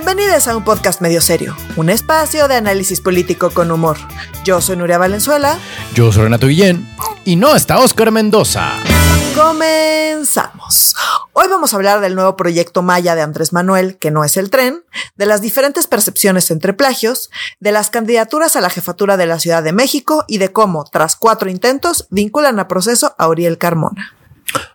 [0.00, 3.96] Bienvenidos a un podcast medio serio, un espacio de análisis político con humor.
[4.44, 5.58] Yo soy Nuria Valenzuela.
[5.92, 6.88] Yo soy Renato Guillén.
[7.24, 8.74] Y no está Oscar Mendoza.
[9.34, 10.94] Comenzamos.
[11.32, 14.50] Hoy vamos a hablar del nuevo proyecto Maya de Andrés Manuel, que no es el
[14.50, 14.84] tren,
[15.16, 17.28] de las diferentes percepciones entre plagios,
[17.58, 21.16] de las candidaturas a la jefatura de la Ciudad de México y de cómo, tras
[21.16, 24.14] cuatro intentos, vinculan a proceso a Uriel Carmona.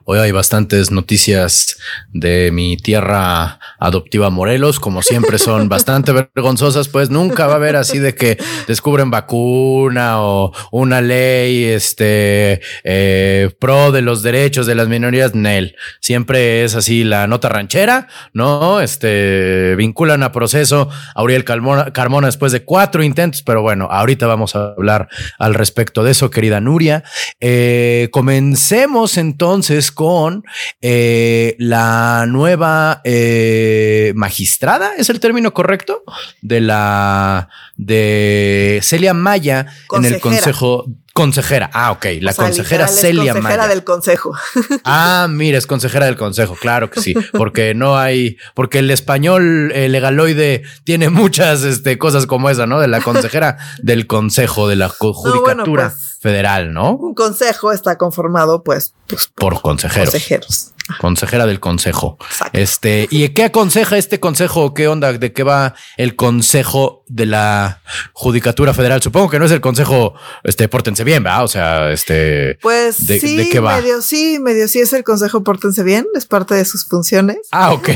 [0.06, 1.78] Hoy hay bastantes noticias
[2.12, 7.78] de mi tierra adoptiva Morelos, como siempre son bastante vergonzosas, pues nunca va a haber
[7.78, 14.76] así de que descubren vacuna o una ley este eh, pro de los derechos de
[14.76, 15.78] las minorías, Nel.
[16.02, 18.82] Siempre es así la nota ranchera, ¿no?
[18.82, 24.54] Este vinculan a proceso a Uriel Carmona, después de cuatro intentos, pero bueno, ahorita vamos
[24.58, 25.08] a hablar
[25.40, 27.06] al respecto de eso, querida Nuria.
[27.40, 30.44] Eh, comencemos entonces con
[30.82, 36.04] eh, la nueva eh, magistrada, ¿es el término correcto?
[36.42, 41.70] De la de Celia Maya en el Consejo Consejera.
[41.74, 42.06] Ah, ok.
[42.22, 44.34] La consejera Celia consejera del consejo.
[44.84, 46.56] Ah, mira, es consejera del consejo.
[46.56, 47.14] Claro que sí.
[47.32, 52.80] Porque no hay, porque el español legaloide tiene muchas este, cosas como esa, ¿no?
[52.80, 56.96] De la consejera del consejo de la judicatura pues, federal, ¿no?
[56.96, 60.12] Un consejo está conformado, pues, pues por, consejeros.
[60.12, 60.74] consejeros.
[61.00, 62.18] Consejera del consejo.
[62.52, 64.74] Este, ¿y qué aconseja este consejo?
[64.74, 65.14] ¿Qué onda?
[65.14, 69.02] ¿De qué va el consejo de la judicatura federal?
[69.02, 71.44] Supongo que no es el consejo, este, pórtense bien, ¿verdad?
[71.44, 72.58] O sea, este.
[72.62, 73.78] Pues de, sí, qué va?
[73.78, 77.38] medio sí, medio sí es el consejo pórtense bien, es parte de sus funciones.
[77.52, 77.90] Ah, ok.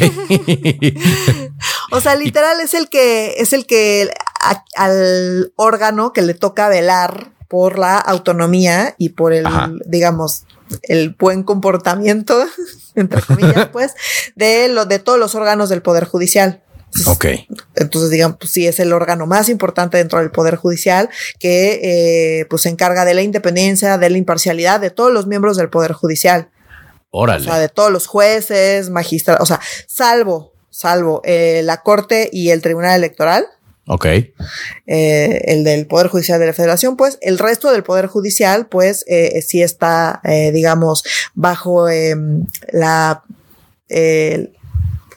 [1.92, 4.10] o sea, literal es el que, es el que
[4.76, 9.46] al órgano que le toca velar por la autonomía y por el,
[9.86, 10.44] digamos,
[10.84, 12.46] el buen comportamiento,
[12.96, 13.94] entre comillas, pues,
[14.36, 16.64] de lo, de todos los órganos del Poder Judicial.
[17.06, 17.26] Ok.
[17.76, 21.80] Entonces, digamos, pues sí, es el órgano más importante dentro del Poder Judicial que
[22.42, 25.70] eh, pues se encarga de la independencia, de la imparcialidad de todos los miembros del
[25.70, 26.50] Poder Judicial.
[27.12, 27.42] Órale.
[27.42, 32.50] O sea, de todos los jueces, magistrados, o sea, salvo, salvo eh, la Corte y
[32.50, 33.48] el Tribunal Electoral.
[33.88, 34.06] Ok.
[34.06, 39.06] Eh, el del Poder Judicial de la Federación, pues el resto del Poder Judicial, pues
[39.08, 43.24] eh, sí está, eh, digamos, bajo em, la,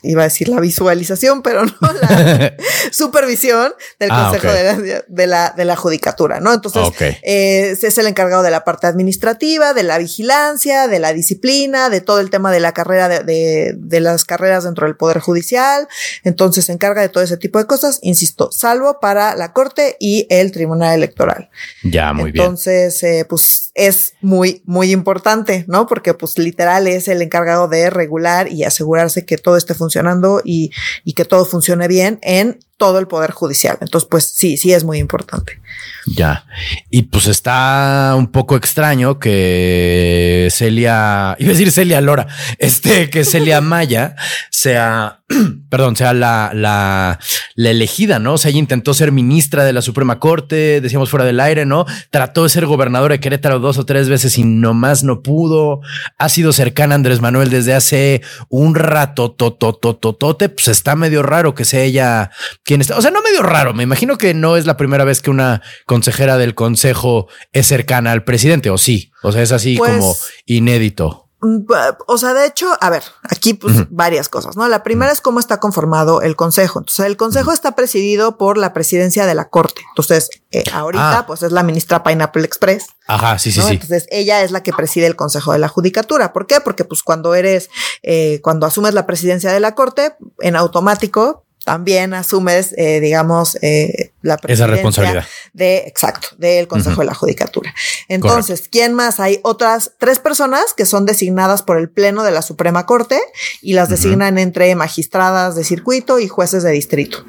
[0.03, 2.55] iba a decir la visualización, pero no la
[2.91, 6.53] supervisión del ah, Consejo de, la, de, la, Judicatura, ¿no?
[6.53, 6.83] Entonces,
[7.23, 12.01] eh, es el encargado de la parte administrativa, de la vigilancia, de la disciplina, de
[12.01, 15.89] todo el tema de la carrera, de, de, las carreras dentro del Poder Judicial.
[16.25, 20.27] Entonces, se encarga de todo ese tipo de cosas, insisto, salvo para la Corte y
[20.31, 21.51] el Tribunal Electoral.
[21.83, 22.45] Ya, muy bien.
[22.45, 25.87] Entonces, eh, pues es muy, muy importante, ¿no?
[25.87, 30.41] Porque, pues, literal es el encargado de regular y asegurarse que todo esté funcionando funcionando
[30.45, 30.71] y,
[31.05, 33.77] y que todo funcione bien en todo el poder judicial.
[33.81, 35.61] Entonces, pues sí, sí es muy importante.
[36.07, 36.47] Ya.
[36.91, 42.27] Y pues está un poco extraño que Celia, iba a decir Celia Lora,
[42.59, 44.17] este, que Celia Maya
[44.51, 45.21] sea,
[45.71, 47.19] perdón, sea la, la,
[47.55, 48.35] la elegida, ¿no?
[48.35, 51.87] O sea, ella intentó ser ministra de la Suprema Corte, decíamos fuera del aire, ¿no?
[52.11, 55.81] Trató de ser gobernadora de Querétaro dos o tres veces y nomás no pudo.
[56.19, 60.49] Ha sido cercana a Andrés Manuel desde hace un rato, tototototote.
[60.49, 62.31] Pues está medio raro que sea ella
[62.65, 62.97] quien está.
[62.97, 63.75] O sea, no medio raro.
[63.75, 68.13] Me imagino que no es la primera vez que una consejera del consejo es cercana
[68.13, 69.13] al presidente, o sí.
[69.23, 70.17] O sea, es así pues, como
[70.47, 71.31] inédito.
[71.43, 71.65] Mm,
[72.07, 74.69] o sea, de hecho, a ver, aquí pues varias cosas, ¿no?
[74.69, 76.81] La primera es cómo está conformado el consejo.
[76.81, 79.81] Entonces, el consejo está presidido por la presidencia de la corte.
[79.91, 81.27] Entonces, eh, ahorita ah.
[81.27, 82.89] pues es la ministra Pineapple Express.
[83.07, 83.73] Ajá, sí, sí, sí.
[83.73, 86.35] Entonces, ella es la que preside el consejo de la judicatura.
[86.35, 86.61] ¿Por qué?
[86.61, 87.71] Porque pues cuando eres,
[88.03, 94.13] eh, cuando asumes la presidencia de la corte, en automático también asumes, eh, digamos, eh,
[94.23, 97.75] la esa responsabilidad de exacto del Consejo de la Judicatura.
[98.09, 99.21] Entonces, ¿quién más?
[99.21, 103.21] Hay otras tres personas que son designadas por el Pleno de la Suprema Corte
[103.61, 107.25] y las designan entre magistradas de circuito y jueces de distrito.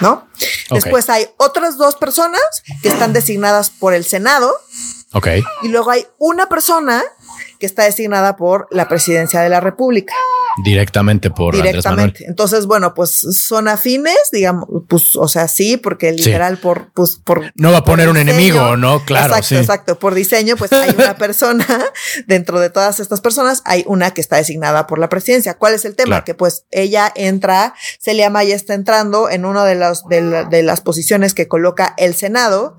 [0.00, 0.26] ¿No?
[0.70, 2.40] Después hay otras dos personas
[2.82, 4.54] que están designadas por el Senado.
[5.12, 5.28] Ok.
[5.62, 7.02] Y luego hay una persona
[7.60, 10.14] que está designada por la presidencia de la República.
[10.64, 12.24] Directamente por Directamente.
[12.26, 17.52] Entonces, bueno, pues son afines, digamos, pues, o sea, sí, porque literal por, pues, por.
[17.54, 19.04] No va a poner un enemigo, ¿no?
[19.04, 19.36] Claro.
[19.36, 19.98] Exacto, exacto.
[19.98, 21.66] Por diseño, pues hay una persona,
[22.26, 25.54] dentro de todas estas personas, hay una que está designada por la presidencia.
[25.54, 26.24] ¿Cuál es el tema?
[26.24, 31.34] Que pues ella entra, Celia Maya está entrando en una de las, de, las posiciones
[31.34, 32.76] que coloca el Senado.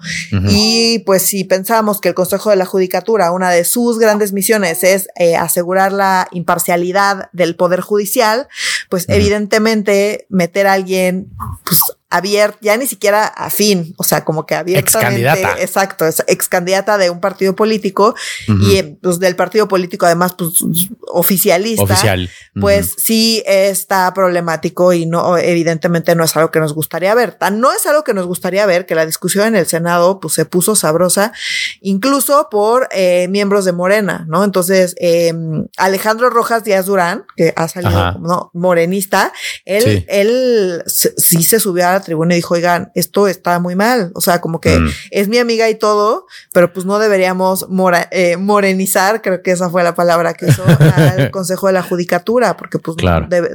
[0.50, 4.71] Y pues si pensamos que el Consejo de la Judicatura, una de sus grandes misiones
[4.72, 8.48] es eh, asegurar la imparcialidad del poder judicial,
[8.90, 11.32] pues evidentemente meter a alguien,
[11.64, 11.82] pues
[12.12, 14.98] abierta, ya ni siquiera afín, o sea, como que abiertamente.
[14.98, 15.62] Ex candidata.
[15.62, 18.16] Exacto, es ex candidata de un partido político
[18.48, 20.64] y eh, pues del partido político además pues
[21.08, 21.84] oficialista.
[21.84, 22.30] Oficial.
[22.60, 27.32] Pues sí está problemático y no, evidentemente no es algo que nos gustaría ver.
[27.32, 30.34] Tan no es algo que nos gustaría ver que la discusión en el Senado pues
[30.34, 31.32] se puso sabrosa,
[31.80, 34.44] incluso por eh, miembros de Morena, ¿no?
[34.44, 38.52] Entonces, em, Alejandro Rojas Díaz Durán, que ha salido ¿no?
[38.54, 39.32] morenista,
[39.64, 44.12] él, él sí se subió a tribuna y dijo, oigan, esto está muy mal.
[44.16, 44.90] O sea, como que mm.
[45.12, 47.68] es mi amiga y todo, pero pues no deberíamos
[48.12, 50.64] eh, morenizar, creo que esa fue la palabra que usó
[50.96, 52.98] al Consejo de la Judicatura, porque pues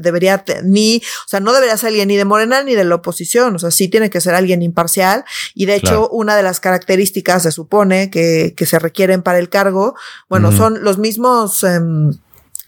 [0.00, 3.54] debería ni, o sea, no debería ser alguien ni de Morena ni de la oposición.
[3.54, 5.24] O sea, sí tiene que ser alguien imparcial.
[5.54, 9.48] Y de hecho, una de las características se supone que, que se requieren para el
[9.48, 9.94] cargo,
[10.28, 12.12] bueno, son los mismos, em,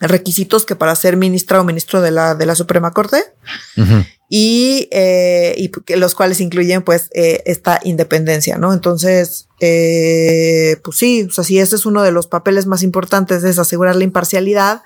[0.01, 3.25] requisitos que para ser ministra o ministro de la, de la Suprema Corte
[4.29, 8.73] y, eh, y los cuales incluyen pues eh, esta independencia, ¿no?
[8.73, 13.43] Entonces, eh, pues sí, o sea, si ese es uno de los papeles más importantes
[13.45, 14.83] es asegurar la imparcialidad,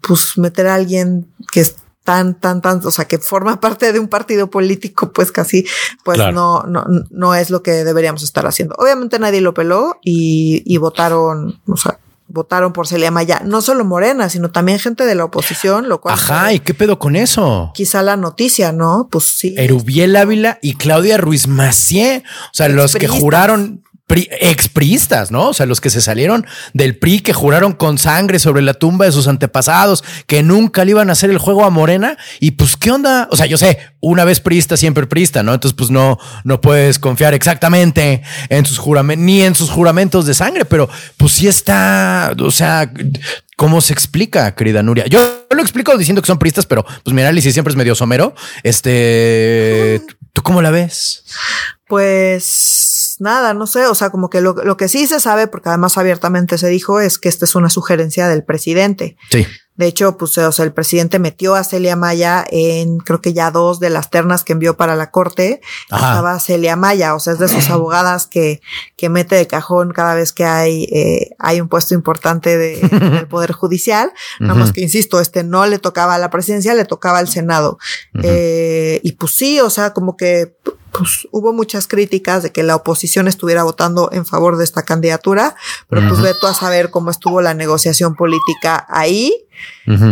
[0.00, 3.98] pues meter a alguien que es tan, tan, tan, o sea, que forma parte de
[3.98, 5.66] un partido político, pues casi,
[6.04, 8.74] pues no, no, no es lo que deberíamos estar haciendo.
[8.78, 11.98] Obviamente nadie lo peló y, y votaron, o sea,
[12.32, 16.14] votaron por Celia Maya, no solo Morena, sino también gente de la oposición, lo cual.
[16.14, 17.70] Ajá, ¿y qué pedo con eso?
[17.74, 19.08] Quizá la noticia, ¿no?
[19.10, 19.54] Pues sí.
[19.58, 25.48] Erubiel Ávila y Claudia Ruiz Macié, o sea, los que juraron expriistas, ¿no?
[25.48, 29.06] O sea, los que se salieron del PRI, que juraron con sangre sobre la tumba
[29.06, 32.18] de sus antepasados, que nunca le iban a hacer el juego a Morena.
[32.40, 33.28] Y pues, ¿qué onda?
[33.30, 35.54] O sea, yo sé, una vez priista, siempre priista, ¿no?
[35.54, 40.34] Entonces, pues no, no puedes confiar exactamente en sus juramentos, ni en sus juramentos de
[40.34, 42.90] sangre, pero pues sí está, o sea,
[43.56, 45.06] ¿Cómo se explica, querida Nuria?
[45.06, 48.34] Yo lo explico diciendo que son priistas, pero pues mi análisis siempre es medio somero.
[48.64, 50.02] Este,
[50.32, 51.24] ¿tú cómo la ves?
[51.86, 55.68] Pues nada, no sé, o sea, como que lo, lo, que sí se sabe, porque
[55.68, 59.16] además abiertamente se dijo, es que esta es una sugerencia del presidente.
[59.30, 59.46] Sí.
[59.74, 63.50] De hecho, pues, o sea, el presidente metió a Celia Maya en, creo que ya
[63.50, 65.62] dos de las ternas que envió para la corte.
[65.84, 68.60] Estaba Celia Maya, o sea, es de sus abogadas que,
[68.96, 72.76] que mete de cajón cada vez que hay, eh, hay un puesto importante de,
[73.10, 74.12] del Poder Judicial.
[74.40, 77.78] Nada más que, insisto, este no le tocaba a la presidencia, le tocaba al Senado.
[78.22, 80.54] eh, y pues sí, o sea, como que
[80.92, 85.56] pues hubo muchas críticas de que la oposición estuviera votando en favor de esta candidatura,
[85.88, 89.32] pero pues veto a saber cómo estuvo la negociación política ahí,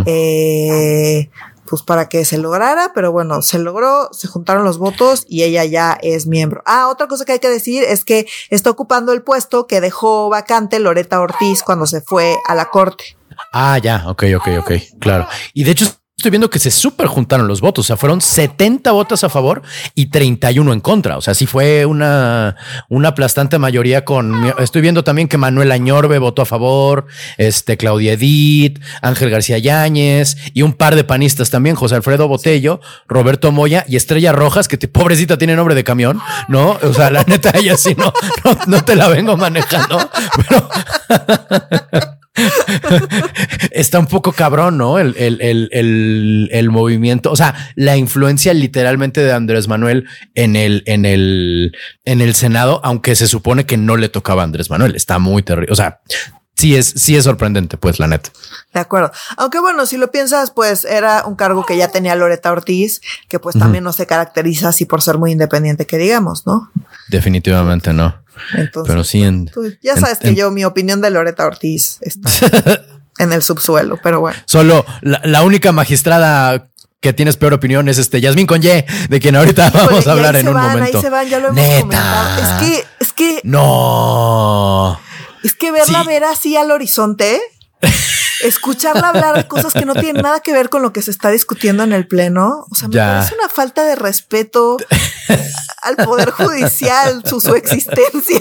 [0.06, 1.31] eh,
[1.67, 5.65] pues para que se lograra, pero bueno, se logró, se juntaron los votos y ella
[5.65, 6.62] ya es miembro.
[6.65, 10.31] Ah, otra cosa que hay que decir es que está ocupando el puesto que dejó
[10.31, 13.17] vacante Loreta Ortiz cuando se fue a la corte.
[13.53, 15.27] Ah, ya, ok, ok, ok, claro.
[15.53, 17.87] Y de hecho estoy viendo que se super juntaron los votos.
[17.87, 19.62] O sea, fueron 70 votos a favor
[19.94, 21.17] y 31 en contra.
[21.17, 22.56] O sea, sí fue una,
[22.90, 24.52] una aplastante mayoría con.
[24.58, 27.06] Estoy viendo también que Manuel Añorbe votó a favor,
[27.38, 32.81] este Claudia Edith, Ángel García Yáñez y un par de panistas también, José Alfredo Botello,
[33.08, 36.78] Roberto Moya y Estrella Rojas, que pobrecita tiene nombre de camión, ¿no?
[36.82, 38.12] O sea, la neta, ella sí no,
[38.44, 39.99] no, no te la vengo manejando,
[40.37, 40.69] pero.
[43.71, 44.99] Está un poco cabrón, ¿no?
[44.99, 51.77] El, el, movimiento, o sea, la influencia literalmente de Andrés Manuel en el, en el,
[52.05, 54.97] en el Senado, aunque se supone que no le tocaba a Andrés Manuel.
[54.97, 55.73] Está muy terrible.
[55.73, 56.01] O sea,
[56.60, 58.31] sí es, sí es sorprendente, pues, la neta.
[58.72, 59.10] De acuerdo.
[59.36, 63.38] Aunque bueno, si lo piensas, pues era un cargo que ya tenía Loreta Ortiz, que
[63.38, 66.70] pues también no se caracteriza así por ser muy independiente, que digamos, ¿no?
[67.08, 68.22] Definitivamente no.
[68.86, 69.50] Pero sí en,
[69.82, 72.31] Ya sabes que yo, mi opinión de Loreta Ortiz está
[73.19, 74.38] en el subsuelo, pero bueno.
[74.46, 76.69] Solo la, única magistrada
[77.00, 80.48] que tienes peor opinión es este Yasmín Conye, de quien ahorita vamos a hablar en
[80.48, 80.98] un momento.
[80.98, 82.43] Ahí se van, ya lo hemos comentado.
[82.43, 83.40] Es que, es que.
[83.43, 85.00] No.
[85.43, 87.41] Es que verla ver así al horizonte
[88.43, 91.31] escucharla hablar de cosas que no tienen nada que ver con lo que se está
[91.31, 92.67] discutiendo en el pleno.
[92.70, 94.77] O sea, me parece una falta de respeto
[95.82, 98.41] al poder judicial, su, su existencia.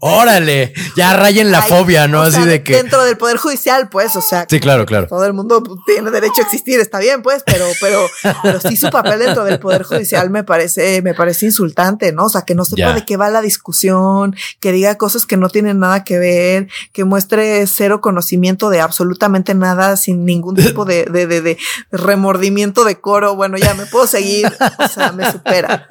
[0.00, 2.22] Órale, ya rayen la fobia, ¿no?
[2.22, 5.06] Así de que dentro del poder judicial, pues, o sea, sí, claro, claro.
[5.06, 8.06] Todo el mundo tiene derecho a existir, está bien, pues, pero, pero,
[8.42, 12.24] pero sí su papel dentro del poder judicial me parece, me parece insultante, ¿no?
[12.24, 15.48] O sea, que no sepa de qué va la discusión, que diga cosas que no
[15.48, 21.04] tienen nada que ver, que muestre cero conocimiento de absolutamente nada, sin ningún tipo de,
[21.04, 21.58] de, de,
[21.90, 23.34] remordimiento de coro.
[23.36, 24.46] Bueno, ya me puedo seguir,
[24.78, 25.86] o sea, me supera.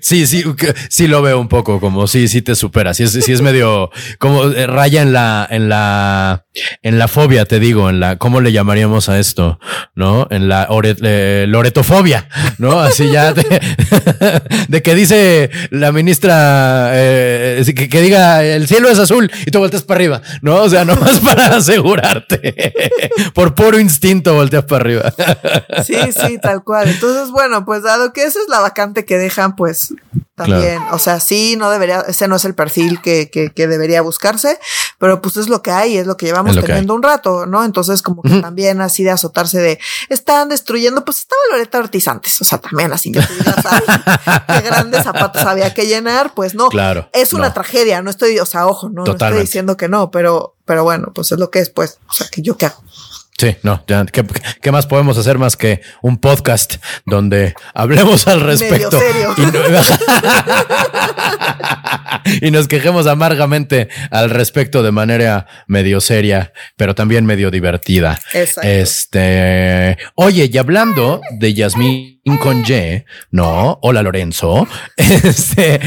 [0.00, 0.44] Sí, sí,
[0.88, 2.94] sí lo veo un poco como sí, sí te supera.
[2.94, 6.46] Sí es, sí es medio como eh, raya en la, en la,
[6.82, 9.58] en la fobia, te digo, en la, ¿cómo le llamaríamos a esto?
[9.94, 10.26] ¿No?
[10.30, 12.80] En la eh, loretofobia, ¿no?
[12.80, 19.30] Así ya de, que dice la ministra eh, que, que, diga el cielo es azul
[19.46, 20.62] y tú volteas para arriba, ¿no?
[20.62, 22.54] O sea, nomás para asegurarte.
[23.34, 25.14] Por puro instinto volteas para arriba.
[25.84, 26.88] Sí, sí, tal cual.
[26.88, 29.94] Entonces, bueno, pues dado que esa es la vacante que dejan, pues
[30.38, 34.02] también, o sea, sí, no debería, ese no es el perfil que, que, que, debería
[34.02, 34.58] buscarse,
[34.98, 37.64] pero pues es lo que hay, es lo que llevamos teniendo un rato, ¿no?
[37.64, 42.40] Entonces, como que también así de azotarse de, están destruyendo, pues estaba Loreta Ortiz antes,
[42.40, 43.20] o sea, también así que
[44.46, 46.68] qué grandes zapatos había que llenar, pues no.
[46.68, 47.08] Claro.
[47.12, 50.57] Es una tragedia, no estoy, o sea, ojo, no, no estoy diciendo que no, pero,
[50.68, 52.84] pero bueno, pues es lo que es, pues, o sea, que yo qué hago.
[53.38, 54.24] Sí, no, ya, ¿qué,
[54.60, 56.74] ¿qué, más podemos hacer más que un podcast
[57.06, 59.00] donde hablemos al respecto?
[59.36, 59.42] Y,
[62.46, 68.20] y, nos quejemos amargamente al respecto de manera medio seria, pero también medio divertida.
[68.34, 68.68] Exacto.
[68.68, 75.80] Este, oye, y hablando de Yasmín con Y, no, hola Lorenzo, este,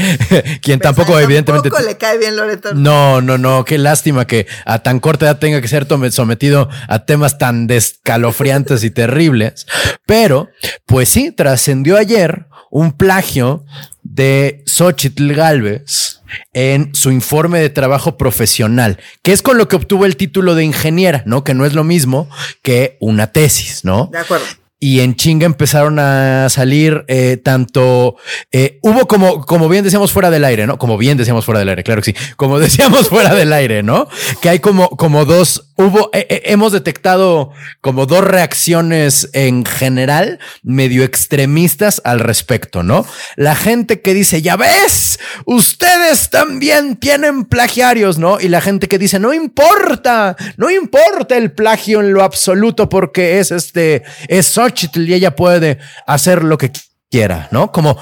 [0.60, 2.74] quien tampoco evidentemente le cae bien Loreto.
[2.74, 7.04] No, no, no, qué lástima que a tan corta edad tenga que ser sometido a
[7.04, 9.66] temas tan descalofriantes y terribles,
[10.06, 10.48] pero
[10.86, 13.64] pues sí, trascendió ayer un plagio
[14.02, 16.20] de Xochitl Galvez
[16.54, 20.64] en su informe de trabajo profesional, que es con lo que obtuvo el título de
[20.64, 21.44] ingeniera, ¿no?
[21.44, 22.28] Que no es lo mismo
[22.62, 24.08] que una tesis, ¿no?
[24.10, 24.46] De acuerdo
[24.82, 28.16] y en chinga empezaron a salir eh, tanto
[28.50, 31.68] eh, hubo como como bien decíamos fuera del aire no como bien decíamos fuera del
[31.68, 32.18] aire claro que sí.
[32.34, 34.08] Como decíamos fuera del aire no
[34.40, 41.04] que hay como como dos hubo eh, hemos detectado como dos reacciones en general medio
[41.04, 43.04] extremistas al respecto no
[43.36, 48.98] la gente que dice ya ves ustedes también tienen plagiarios no y la gente que
[48.98, 54.46] dice no importa no importa el plagio en lo absoluto porque es este es
[54.94, 56.70] y ella puede hacer lo que
[57.10, 57.72] quiera, ¿no?
[57.72, 57.96] Como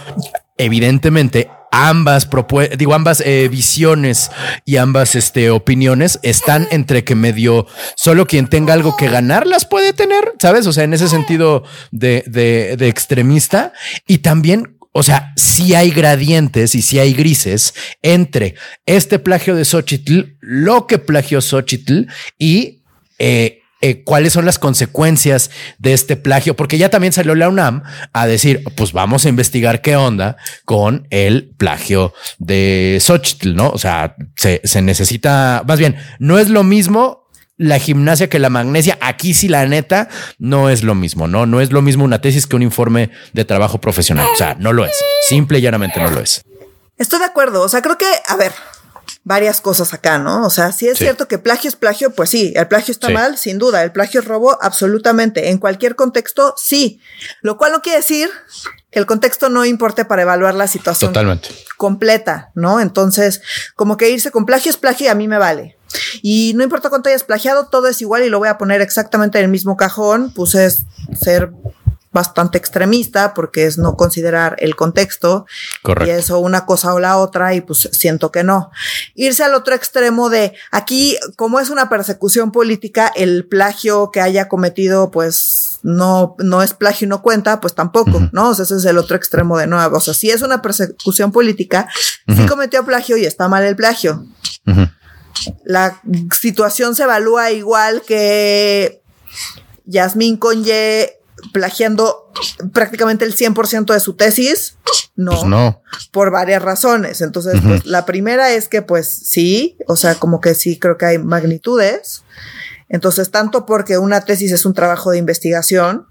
[0.56, 2.28] evidentemente ambas
[2.76, 4.30] digo ambas eh, visiones
[4.64, 9.64] y ambas este opiniones están entre que medio solo quien tenga algo que ganar las
[9.64, 10.66] puede tener, ¿sabes?
[10.66, 13.72] O sea, en ese sentido de, de, extremista.
[14.06, 19.64] Y también o sea, si hay gradientes y si hay grises entre este plagio de
[19.64, 22.06] Xochitl, lo que plagió Xochitl
[22.38, 22.82] y
[23.20, 27.82] eh, eh, cuáles son las consecuencias de este plagio, porque ya también salió la UNAM
[28.12, 33.70] a decir, pues vamos a investigar qué onda con el plagio de Xochitl, ¿no?
[33.70, 37.20] O sea, se, se necesita, más bien, no es lo mismo
[37.60, 38.96] la gimnasia que la magnesia.
[39.02, 40.08] Aquí sí, la neta,
[40.38, 41.44] no es lo mismo, ¿no?
[41.44, 44.26] No es lo mismo una tesis que un informe de trabajo profesional.
[44.32, 44.96] O sea, no lo es.
[45.28, 46.42] Simple y llanamente no lo es.
[46.96, 47.62] Estoy de acuerdo.
[47.62, 48.52] O sea, creo que, a ver,
[49.30, 50.44] varias cosas acá, ¿no?
[50.44, 53.38] O sea, si es cierto que plagio es plagio, pues sí, el plagio está mal,
[53.38, 57.00] sin duda, el plagio es robo, absolutamente, en cualquier contexto, sí.
[57.40, 58.28] Lo cual no quiere decir
[58.90, 61.50] que el contexto no importe para evaluar la situación Totalmente.
[61.76, 62.80] completa, ¿no?
[62.80, 63.40] Entonces,
[63.76, 65.78] como que irse con plagio es plagio y a mí me vale.
[66.22, 69.38] Y no importa cuánto hayas plagiado, todo es igual y lo voy a poner exactamente
[69.38, 70.86] en el mismo cajón, pues es
[71.20, 71.52] ser
[72.12, 75.46] bastante extremista porque es no considerar el contexto
[75.82, 76.10] Correcto.
[76.10, 78.70] y eso una cosa o la otra y pues siento que no.
[79.14, 84.48] Irse al otro extremo de aquí como es una persecución política el plagio que haya
[84.48, 88.50] cometido pues no no es plagio y no cuenta pues tampoco, ¿no?
[88.50, 89.96] O sea, ese es el otro extremo de nuevo.
[89.96, 91.88] O sea, si es una persecución política,
[92.28, 94.26] si cometió plagio y está mal el plagio.
[95.64, 96.00] La
[96.38, 99.00] situación se evalúa igual que
[99.86, 101.19] Yasmín Conye
[101.52, 102.32] plagiando
[102.72, 104.76] prácticamente el 100% de su tesis?
[105.16, 105.82] No, pues no.
[106.12, 107.20] Por varias razones.
[107.20, 111.06] Entonces, pues, la primera es que, pues sí, o sea, como que sí creo que
[111.06, 112.24] hay magnitudes.
[112.88, 116.06] Entonces, tanto porque una tesis es un trabajo de investigación,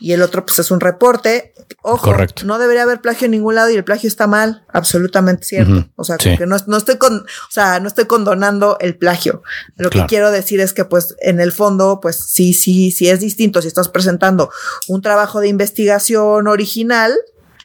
[0.00, 1.54] y el otro pues es un reporte.
[1.82, 5.88] Ojo, no debería haber plagio en ningún lado y el plagio está mal, absolutamente cierto.
[5.96, 9.42] O sea, que no, no, estoy con, o sea, no estoy condonando el plagio.
[9.76, 13.20] Lo que quiero decir es que pues en el fondo, pues sí, sí, sí es
[13.20, 14.50] distinto si estás presentando
[14.88, 17.14] un trabajo de investigación original,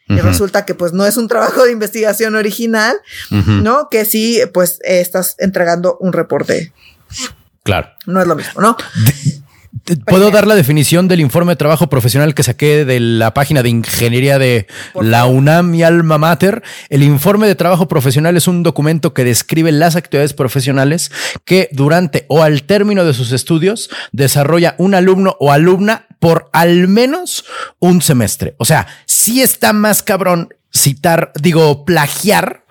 [0.08, 2.98] y resulta que pues no es un trabajo de investigación original,
[3.30, 3.88] ¿no?
[3.90, 6.74] Que sí, pues estás entregando un reporte.
[7.64, 7.90] Claro.
[8.08, 8.76] No es lo mismo, ¿no?
[10.06, 13.70] Puedo dar la definición del informe de trabajo profesional que saqué de la página de
[13.70, 14.68] ingeniería de
[15.00, 16.62] la UNAM y Alma Mater.
[16.90, 21.12] El informe de trabajo profesional es un documento que describe las actividades profesionales
[21.46, 26.88] que durante o al término de sus estudios desarrolla un alumno o alumna por al
[26.88, 27.46] menos
[27.80, 28.56] un semestre.
[28.58, 32.66] O sea, si está más cabrón citar, digo, plagiar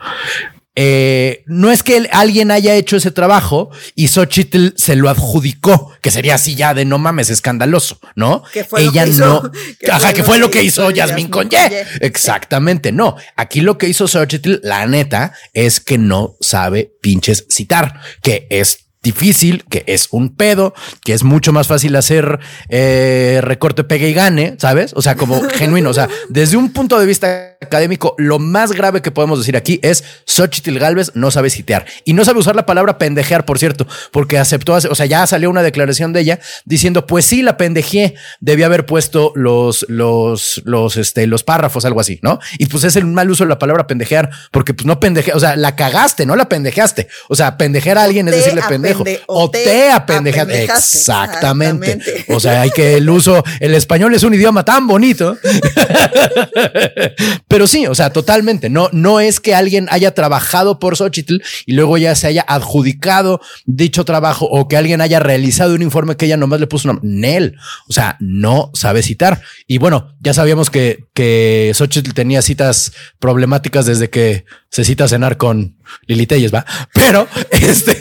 [0.77, 6.11] eh, no es que alguien haya hecho ese trabajo y Xochitl se lo adjudicó, que
[6.11, 8.45] sería así ya de no mames, escandaloso, ¿no?
[8.77, 9.51] Ella no.
[9.79, 11.85] que ajá, que fue lo que hizo Yasmin Conye.
[12.01, 13.17] Exactamente, no.
[13.37, 18.90] Aquí lo que hizo Xochitl, la neta, es que no sabe pinches citar, que es
[19.03, 22.39] difícil, que es un pedo, que es mucho más fácil hacer
[22.69, 24.93] eh, recorte, pegue y gane, ¿sabes?
[24.95, 25.91] O sea, como genuino.
[25.91, 29.81] O sea, desde un punto de vista académico, lo más grave que podemos decir aquí
[29.83, 33.87] es Xochitl Galvez no sabe citear y no sabe usar la palabra pendejear, por cierto,
[34.13, 38.15] porque aceptó, o sea, ya salió una declaración de ella diciendo, pues sí, la pendejé,
[38.41, 42.39] debía haber puesto los, los, los, este, los párrafos, algo así, ¿no?
[42.59, 45.41] Y pues es el mal uso de la palabra pendejear, porque pues no pendeje, o
[45.41, 47.09] sea, la cagaste, no la pendejeaste.
[47.29, 48.90] O sea, pendejear a alguien es decirle pendejo.
[49.27, 50.65] O, te, apendejaste.
[50.65, 51.99] Exactamente.
[52.29, 55.37] O sea, hay que el uso, el español es un idioma tan bonito.
[57.49, 58.71] Pero sí, o sea, totalmente.
[58.71, 63.41] No, no es que alguien haya trabajado por Xochitl y luego ya se haya adjudicado
[63.67, 67.01] dicho trabajo o que alguien haya realizado un informe que ella nomás le puso una
[67.03, 67.57] Nel.
[67.89, 69.43] O sea, no sabe citar.
[69.67, 75.09] Y bueno, ya sabíamos que, que Xochitl tenía citas problemáticas desde que se cita a
[75.09, 76.65] cenar con Lili Telles, va.
[76.93, 77.97] Pero este,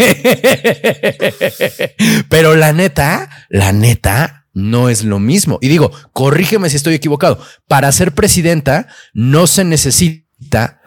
[2.30, 5.60] pero la neta, la neta, no es lo mismo.
[5.62, 7.40] Y digo, corrígeme si estoy equivocado.
[7.68, 10.82] Para ser presidenta no se necesita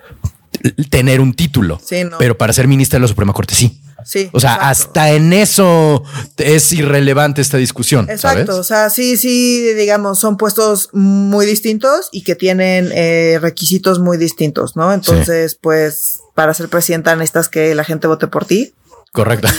[0.90, 1.80] tener un título,
[2.18, 3.82] pero para ser ministra de la Suprema Corte sí.
[4.04, 4.30] Sí.
[4.32, 6.02] O sea, hasta en eso
[6.36, 8.08] es irrelevante esta discusión.
[8.10, 8.58] Exacto.
[8.58, 14.18] O sea, sí, sí, digamos, son puestos muy distintos y que tienen eh, requisitos muy
[14.18, 14.92] distintos, ¿no?
[14.92, 18.74] Entonces, pues, para ser presidenta necesitas que la gente vote por ti.
[19.12, 19.48] Correcto.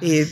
[0.00, 0.26] Y,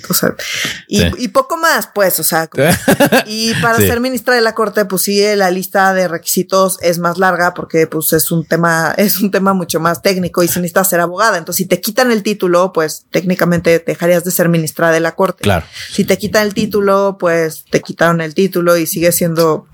[1.17, 2.47] y, poco más, pues, o sea,
[3.26, 7.17] y para ser ministra de la corte, pues sí, la lista de requisitos es más
[7.17, 10.91] larga porque pues es un tema, es un tema mucho más técnico y si necesitas
[10.91, 11.38] ser abogada.
[11.38, 15.43] Entonces, si te quitan el título, pues técnicamente dejarías de ser ministra de la corte.
[15.43, 15.64] Claro.
[15.91, 19.69] Si te quitan el título, pues te quitaron el título y sigue siendo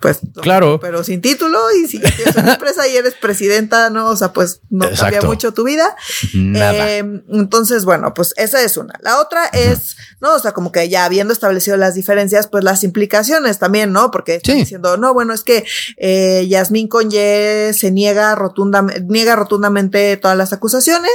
[0.00, 4.16] pues claro, pero sin título y si tienes una empresa y eres presidenta, no, o
[4.16, 5.96] sea, pues no cambia mucho tu vida.
[6.34, 6.90] Nada.
[6.90, 8.94] Em, entonces, bueno, pues esa es una.
[9.02, 12.84] La otra es, no, o sea, como que ya habiendo establecido las diferencias, pues las
[12.84, 14.10] implicaciones también, ¿no?
[14.10, 15.64] Porque diciendo, no, bueno, es que
[15.96, 21.10] eh, Yasmín Conye se niega rotundamente, niega rotundamente todas las acusaciones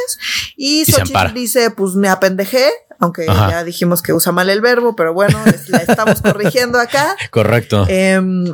[0.56, 5.14] y, y dice, pues me apendejé, aunque ya dijimos que usa mal el verbo, pero
[5.14, 7.16] bueno, la estamos corrigiendo acá.
[7.32, 7.86] Correcto.
[7.88, 8.46] Em,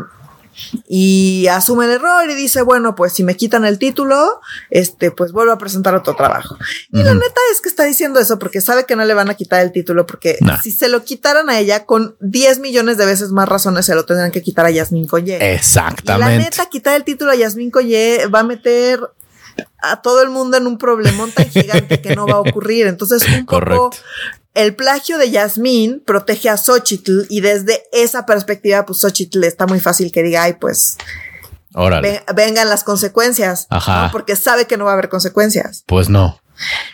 [0.87, 5.31] y asume el error y dice, bueno, pues si me quitan el título, este, pues
[5.31, 6.57] vuelvo a presentar otro trabajo.
[6.91, 9.35] Y la neta es que está diciendo eso porque sabe que no le van a
[9.35, 13.29] quitar el título, porque si se lo quitaran a ella, con 10 millones de veces
[13.29, 15.53] más razones se lo tendrán que quitar a Yasmin Coye.
[15.53, 16.37] Exactamente.
[16.37, 18.99] la neta, quitar el título a Yasmin Coye va a meter
[19.79, 22.87] a todo el mundo en un problemón tan gigante que no va a ocurrir.
[22.87, 23.91] Entonces, un poco
[24.53, 29.79] el plagio de Yasmín protege a Xochitl y desde esa perspectiva, pues Xochitl está muy
[29.79, 30.97] fácil que diga, ay, pues
[32.35, 34.09] vengan las consecuencias, Ajá.
[34.11, 35.83] porque sabe que no va a haber consecuencias.
[35.87, 36.39] Pues no.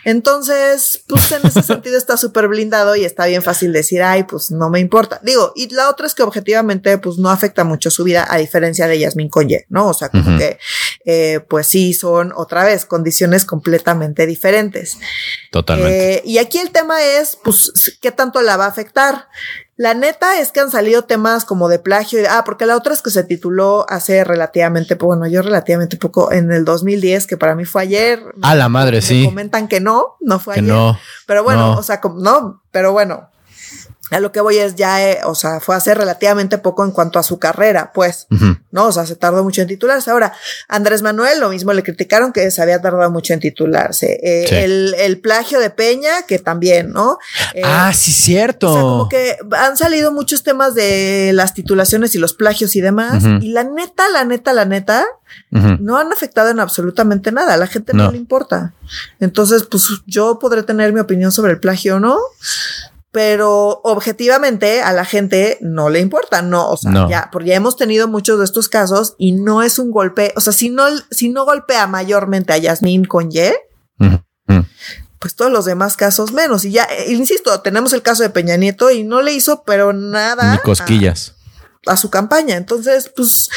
[0.04, 4.50] Entonces, pues en ese sentido está súper blindado y está bien fácil decir, ay, pues
[4.50, 5.20] no me importa.
[5.22, 8.86] Digo, y la otra es que objetivamente, pues no afecta mucho su vida, a diferencia
[8.86, 9.88] de Yasmin Conye, ¿no?
[9.88, 10.58] O sea, como que,
[11.04, 14.98] eh, pues sí, son otra vez condiciones completamente diferentes.
[15.50, 16.14] Totalmente.
[16.14, 19.28] Eh, y aquí el tema es, pues, ¿qué tanto la va a afectar?
[19.80, 22.20] La neta es que han salido temas como de plagio.
[22.20, 26.30] Y, ah, porque la otra es que se tituló hace relativamente, bueno, yo relativamente poco,
[26.32, 28.22] en el 2010, que para mí fue ayer.
[28.42, 29.24] A la madre, sí.
[29.24, 30.64] Comentan que no, no fue ayer.
[30.64, 33.30] No, pero bueno, o sea, no, pero bueno,
[34.10, 37.18] a lo que voy es ya, eh, o sea, fue hace relativamente poco en cuanto
[37.18, 38.26] a su carrera, pues,
[38.72, 38.86] ¿no?
[38.86, 40.10] O sea, se tardó mucho en titularse.
[40.10, 40.32] Ahora,
[40.68, 44.18] Andrés Manuel, lo mismo le criticaron que se había tardado mucho en titularse.
[44.22, 47.18] Eh, el, el, plagio de Peña, que también, ¿no?
[47.54, 48.70] Eh, ah, sí, cierto.
[48.70, 52.80] O sea, como que han salido muchos temas de las titulaciones y los plagios y
[52.80, 53.22] demás.
[53.40, 55.06] Y la neta, la neta, la neta,
[55.50, 57.54] no han afectado en absolutamente nada.
[57.54, 58.04] A la gente no.
[58.04, 58.74] no le importa.
[59.20, 62.18] Entonces, pues yo podré tener mi opinión sobre el plagio o no
[63.12, 67.76] pero objetivamente a la gente no le importa, no, o sea, ya, porque ya hemos
[67.76, 71.28] tenido muchos de estos casos y no es un golpe, o sea, si no, si
[71.28, 73.50] no golpea mayormente a Yasmín con Y,
[75.20, 76.64] pues todos los demás casos menos.
[76.64, 79.92] Y ya, eh, insisto, tenemos el caso de Peña Nieto y no le hizo, pero
[79.92, 80.52] nada.
[80.52, 81.34] Ni cosquillas.
[81.86, 82.56] a su campaña.
[82.56, 83.50] Entonces, pues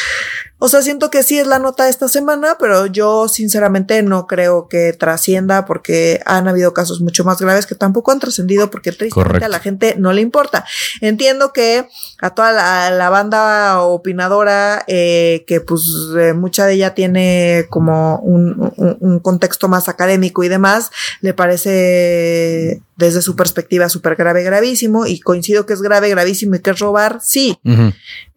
[0.59, 4.27] o sea, siento que sí es la nota de esta semana, pero yo sinceramente no
[4.27, 8.93] creo que trascienda porque han habido casos mucho más graves que tampoco han trascendido porque
[8.93, 10.63] tristemente a la gente no le importa.
[11.01, 11.87] Entiendo que
[12.21, 12.51] a toda
[12.91, 15.81] la, banda opinadora, eh, que pues
[16.17, 22.81] eh, mucha de ella tiene como un, un, contexto más académico y demás, le parece
[22.95, 26.79] desde su perspectiva súper grave, gravísimo, y coincido que es grave, gravísimo y que es
[26.79, 27.59] robar, sí.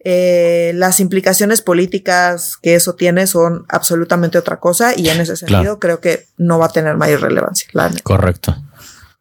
[0.03, 2.06] Eh, las implicaciones políticas
[2.61, 6.67] que eso tiene son absolutamente otra cosa y en ese sentido creo que no va
[6.67, 7.67] a tener mayor relevancia.
[8.03, 8.55] Correcto.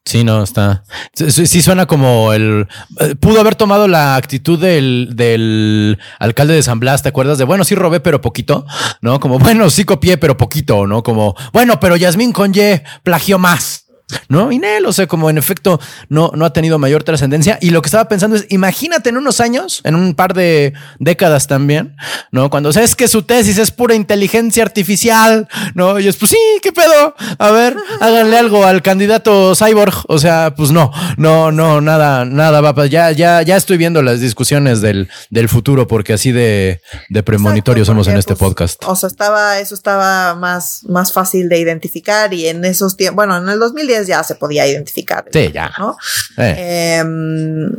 [0.07, 0.85] Sí, no, está.
[1.15, 2.69] Sí, suena como el.
[3.01, 7.39] Eh, pudo haber tomado la actitud del, del alcalde de San Blas, ¿te acuerdas?
[7.39, 8.67] De bueno, sí robé, pero poquito,
[9.01, 9.19] ¿no?
[9.19, 11.03] Como bueno, sí copié, pero poquito, ¿no?
[11.03, 13.86] Como bueno, pero Yasmín Conye plagió más.
[14.29, 14.53] ¿No?
[14.53, 17.59] Y él, o sea, como en efecto no, no ha tenido mayor trascendencia.
[17.61, 21.47] Y lo que estaba pensando es, imagínate en unos años, en un par de décadas
[21.47, 21.97] también,
[22.31, 22.51] ¿no?
[22.51, 25.99] Cuando sabes que su tesis es pura inteligencia artificial, ¿no?
[25.99, 27.15] Y es, pues sí, ¿qué pedo?
[27.39, 29.95] A ver, háganle algo al candidato cyborg.
[30.09, 32.87] O sea, pues no, no, no, nada, nada va.
[32.87, 37.85] Ya, ya, ya estoy viendo las discusiones del, del futuro porque así de, de premonitorio
[37.85, 38.85] somos en este pues, podcast.
[38.87, 43.37] O sea, estaba, eso estaba más, más fácil de identificar y en esos tiempos, bueno,
[43.39, 45.25] en el 2010 ya se podía identificar.
[45.33, 45.73] Sí, ya.
[45.79, 45.97] ¿no?
[46.39, 46.99] Eh.
[46.99, 47.71] Em,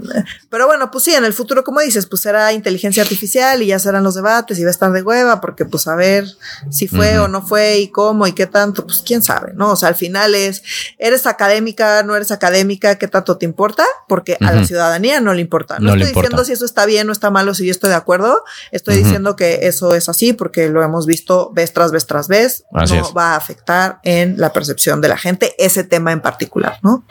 [0.49, 3.79] pero bueno, pues sí, en el futuro, como dices, pues será inteligencia artificial y ya
[3.79, 6.25] serán los debates y va a estar de hueva, porque pues a ver
[6.69, 9.71] si fue o no fue y cómo y qué tanto, pues quién sabe, ¿no?
[9.71, 10.63] O sea, al final es,
[10.97, 13.85] eres académica, no eres académica, ¿qué tanto te importa?
[14.07, 15.77] Porque a la ciudadanía no le importa.
[15.79, 18.43] No, estoy diciendo si eso está bien o está malo, si yo estoy de acuerdo,
[18.71, 22.63] estoy diciendo que eso es así porque lo hemos visto vez tras vez tras vez,
[22.71, 27.03] no va a afectar en la percepción de la gente ese tema en particular, ¿no?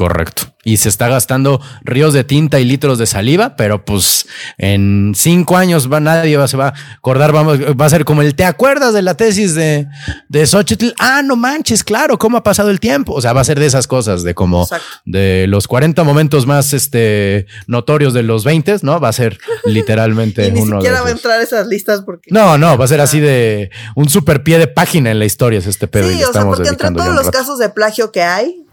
[0.00, 0.44] Correcto.
[0.64, 5.58] Y se está gastando ríos de tinta y litros de saliva, pero pues en cinco
[5.58, 8.46] años va nadie va, se va a acordar, vamos, va a ser como el, ¿te
[8.46, 9.88] acuerdas de la tesis de,
[10.30, 10.94] de Xochitl?
[10.98, 13.12] Ah, no manches, claro, ¿cómo ha pasado el tiempo?
[13.12, 14.66] O sea, va a ser de esas cosas, de como
[15.04, 19.00] de los 40 momentos más este, notorios de los 20, ¿no?
[19.00, 22.30] Va a ser literalmente y ni siquiera va a entrar esas listas porque...
[22.32, 25.58] No, no, va a ser así de un super pie de página en la historia
[25.58, 26.08] es este pedo.
[26.08, 28.64] Sí, o sea, porque entre todos los casos de plagio que hay,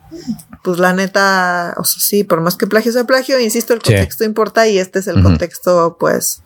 [0.64, 4.24] pues la neta, o sea, sí, por más que plagio sea plagio, insisto, el contexto
[4.24, 6.42] importa y este es el contexto, pues,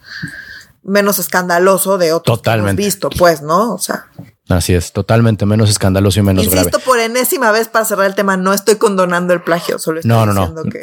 [0.84, 2.82] menos escandaloso de otros Totalmente.
[2.82, 3.74] visto, pues, ¿no?
[3.74, 4.08] O sea.
[4.50, 6.68] Así es, totalmente menos escandaloso y menos grave.
[6.68, 10.10] Insisto por enésima vez para cerrar el tema, no estoy condonando el plagio, solo estoy
[10.10, 10.72] no, no, diciendo no.
[10.72, 10.82] que...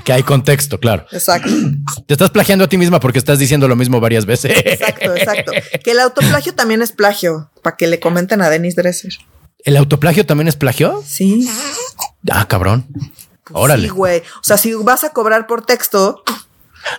[0.04, 1.06] que hay contexto, claro.
[1.12, 1.50] Exacto.
[2.06, 4.56] Te estás plagiando a ti misma porque estás diciendo lo mismo varias veces.
[4.64, 5.52] Exacto, exacto.
[5.84, 9.12] Que el autoplagio también es plagio, para que le comenten a Denis Dresser.
[9.64, 11.02] ¿El autoplagio también es plagio?
[11.06, 11.48] Sí.
[12.30, 12.86] Ah, cabrón.
[13.52, 13.84] Órale.
[13.84, 14.18] Sí, güey.
[14.18, 16.22] O sea, si vas a cobrar por texto.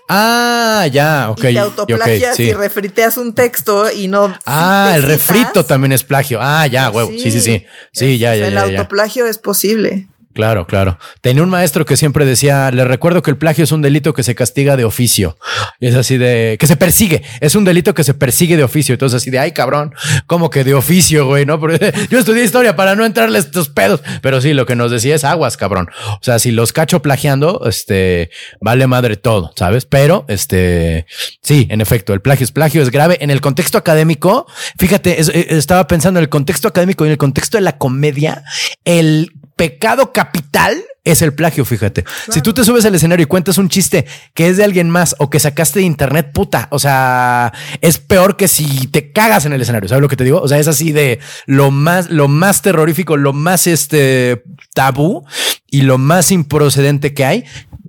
[0.08, 1.44] Ah, ya, ok.
[1.46, 4.36] Y te autoplagias y refriteas un texto y no.
[4.46, 6.40] Ah, el refrito también es plagio.
[6.42, 7.20] Ah, ya, güey.
[7.20, 7.66] Sí, sí, sí.
[7.92, 8.66] Sí, ya, ya, el ya.
[8.66, 10.08] El autoplagio es posible.
[10.34, 11.00] Claro, claro.
[11.22, 14.22] Tenía un maestro que siempre decía, le recuerdo que el plagio es un delito que
[14.22, 15.38] se castiga de oficio.
[15.80, 17.24] Y es así de, que se persigue.
[17.42, 18.94] Es un delito que se persigue de oficio.
[18.94, 19.94] Entonces así de, ay cabrón,
[20.28, 21.60] como que de oficio, güey, ¿no?
[21.60, 24.02] Porque yo estudié historia para no entrarle estos pedos.
[24.22, 25.90] Pero sí, lo que nos decía es aguas, cabrón.
[26.12, 28.30] O sea, si los cacho plagiando, este,
[28.62, 29.86] vale madre todo, ¿sabes?
[29.86, 31.08] Pero, este,
[31.42, 33.18] sí, en efecto, el plagio es plagio, es grave.
[33.22, 34.46] En el contexto académico,
[34.78, 38.44] fíjate, eh, estaba pensando en el contexto académico y en el contexto de la comedia,
[38.86, 42.06] el pecado capital es el plagio, fíjate.
[42.32, 45.18] Si tú te subes al escenario y cuentas un chiste que es de alguien más
[45.20, 49.52] o que sacaste de internet, puta, o sea, es peor que si te cagas en
[49.52, 50.40] el escenario, ¿sabes lo que te digo?
[50.40, 54.44] O sea, es así de lo más, lo más terrorífico, lo más este
[54.74, 55.26] tabú
[55.70, 57.44] y lo más improcedente que hay.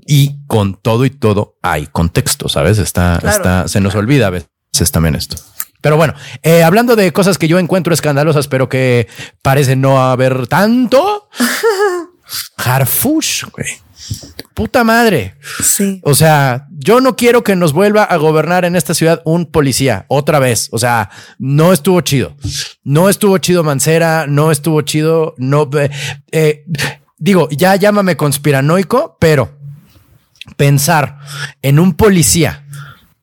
[0.07, 2.79] Y con todo y todo hay contexto, ¿sabes?
[2.79, 5.37] Está, está, se nos olvida a veces también esto.
[5.81, 9.09] Pero bueno, eh, hablando de cosas que yo encuentro escandalosas, pero que
[9.43, 11.29] parece no haber tanto.
[12.57, 13.69] Harfush, güey.
[14.55, 15.37] Puta madre.
[15.63, 16.01] Sí.
[16.03, 20.05] O sea, yo no quiero que nos vuelva a gobernar en esta ciudad un policía
[20.09, 20.69] otra vez.
[20.73, 22.37] O sea, no estuvo chido.
[22.85, 25.35] No estuvo chido Mancera, no estuvo chido.
[25.39, 25.91] No, eh,
[26.33, 26.65] eh,
[27.19, 29.57] digo, ya llámame conspiranoico, pero
[30.57, 31.19] pensar
[31.63, 32.67] en un policía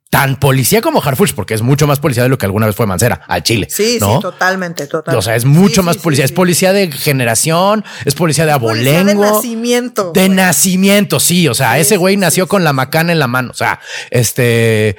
[0.09, 2.85] tan policía como Harfuch, porque es mucho más policía de lo que alguna vez fue
[2.85, 3.67] Mancera al Chile.
[3.69, 5.17] Sí, sí, totalmente, totalmente.
[5.17, 6.25] O sea, es mucho más policía.
[6.25, 9.23] es policía de generación, es policía de abolengo.
[9.23, 10.11] de nacimiento.
[10.13, 11.47] De nacimiento, sí.
[11.47, 13.51] O sea, ese güey nació con la macana en la mano.
[13.51, 14.95] O sea, este.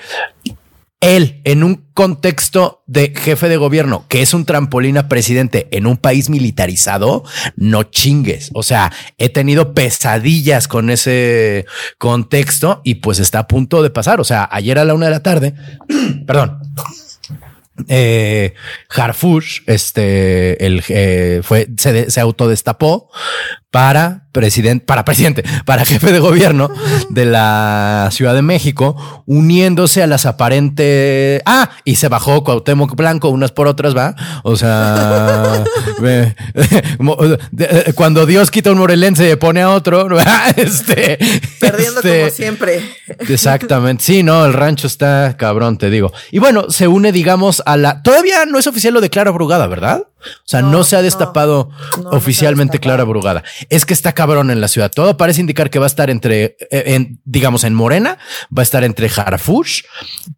[1.00, 5.86] Él en un contexto de jefe de gobierno, que es un trampolín a presidente en
[5.86, 7.24] un país militarizado,
[7.56, 8.50] no chingues.
[8.54, 11.66] O sea, he tenido pesadillas con ese
[11.98, 14.20] contexto y pues está a punto de pasar.
[14.20, 15.54] O sea, ayer a la una de la tarde,
[16.26, 16.58] perdón,
[17.86, 18.54] eh,
[18.90, 23.08] Harfush, este, el, eh, fue, se, se autodestapó
[23.70, 26.70] para presidente, para presidente, para jefe de gobierno
[27.10, 31.42] de la Ciudad de México, uniéndose a las aparentes.
[31.44, 34.14] Ah, y se bajó Cuauhtémoc Blanco unas por otras, va.
[34.42, 35.64] O sea,
[37.94, 40.08] cuando Dios quita un morelense y pone a otro,
[40.56, 41.18] este,
[41.60, 42.82] perdiendo como este, siempre.
[43.28, 44.04] Exactamente.
[44.04, 46.12] Sí, no, el rancho está cabrón, te digo.
[46.30, 48.02] Y bueno, se une, digamos, a la.
[48.02, 50.06] Todavía no es oficial lo de Clara Brugada, ¿verdad?
[50.20, 51.70] O sea, no, se ha destapado
[52.10, 53.44] oficialmente Clara Brugada.
[53.68, 54.90] Es que está cabrón en la ciudad.
[54.90, 58.18] Todo parece indicar que va a estar entre, eh, en, digamos, en Morena,
[58.56, 59.82] va a estar entre Harfush,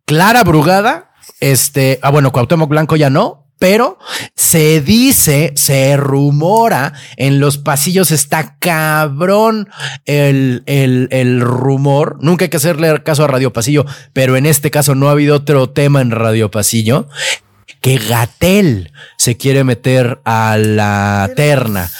[0.05, 3.99] Clara Brugada, este, ah, bueno, Cuauhtémoc Blanco ya no, pero
[4.35, 9.69] se dice, se rumora en los pasillos está cabrón
[10.07, 12.17] el, el, el, rumor.
[12.23, 15.37] Nunca hay que hacerle caso a Radio Pasillo, pero en este caso no ha habido
[15.37, 17.07] otro tema en Radio Pasillo
[17.81, 21.91] que Gatel se quiere meter a la terna.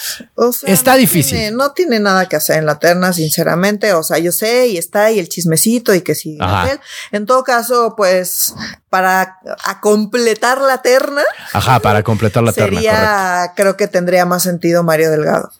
[0.63, 1.55] está difícil.
[1.55, 3.93] no tiene nada que hacer en la terna, sinceramente.
[3.93, 6.37] O sea, yo sé y está ahí el chismecito y que sí.
[7.11, 8.53] En todo caso, pues
[8.89, 9.39] para
[9.81, 11.23] completar la terna.
[11.53, 13.53] Ajá, para completar la terna.
[13.55, 15.51] Creo que tendría más sentido Mario Delgado.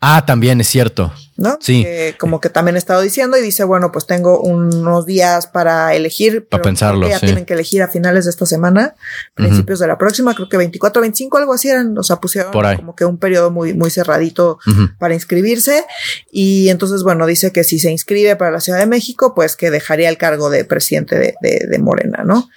[0.00, 1.12] Ah, también es cierto.
[1.38, 1.58] ¿No?
[1.60, 1.86] Sí.
[2.18, 6.46] como que también he estado diciendo y dice, bueno, pues tengo unos días para elegir.
[6.48, 7.06] Para pensarlo.
[7.06, 8.94] Ya tienen que elegir a finales de esta semana,
[9.34, 11.96] principios de la próxima, creo que 24, 25, algo así eran.
[11.98, 14.58] O sea, pusieron como que un periodo muy, muy cerradito
[14.98, 15.84] para inscribirse.
[16.30, 19.70] Y entonces, bueno, dice que si se inscribe para la Ciudad de México, pues que
[19.70, 22.48] dejaría el cargo de presidente de, de, Morena, ¿no?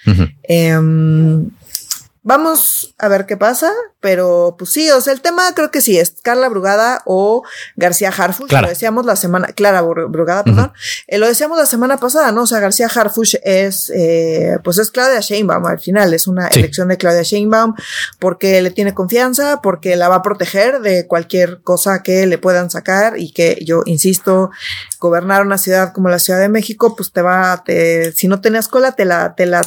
[2.22, 5.98] Vamos a ver qué pasa, pero pues sí, o sea, el tema creo que sí
[5.98, 7.42] es Carla Brugada o
[7.76, 8.52] García Harfush.
[8.52, 10.72] Lo decíamos la semana, Clara Brugada, perdón.
[11.06, 12.42] Eh, lo decíamos la semana pasada, ¿no?
[12.42, 16.88] O sea, García Harfush es, eh, pues es Claudia Sheinbaum al final, es una elección
[16.88, 17.74] de Claudia Sheinbaum
[18.18, 22.68] porque le tiene confianza, porque la va a proteger de cualquier cosa que le puedan
[22.68, 24.50] sacar y que yo insisto,
[24.98, 28.68] gobernar una ciudad como la Ciudad de México, pues te va, te, si no tenías
[28.68, 29.62] cola, te la, te la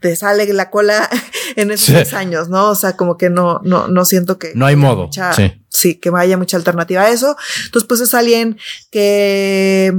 [0.00, 1.08] te sale la cola
[1.56, 2.70] en esos años, ¿no?
[2.70, 4.52] O sea, como que no, no, no siento que.
[4.54, 5.10] No hay modo.
[5.12, 5.52] sí.
[5.68, 7.36] sí, que haya mucha alternativa a eso.
[7.66, 8.58] Entonces, pues es alguien
[8.90, 9.92] que,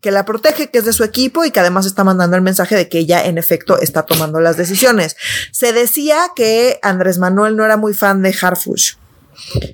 [0.00, 2.76] que la protege, que es de su equipo y que además está mandando el mensaje
[2.76, 5.16] de que ella en efecto está tomando las decisiones.
[5.52, 8.94] Se decía que Andrés Manuel no era muy fan de Harfush.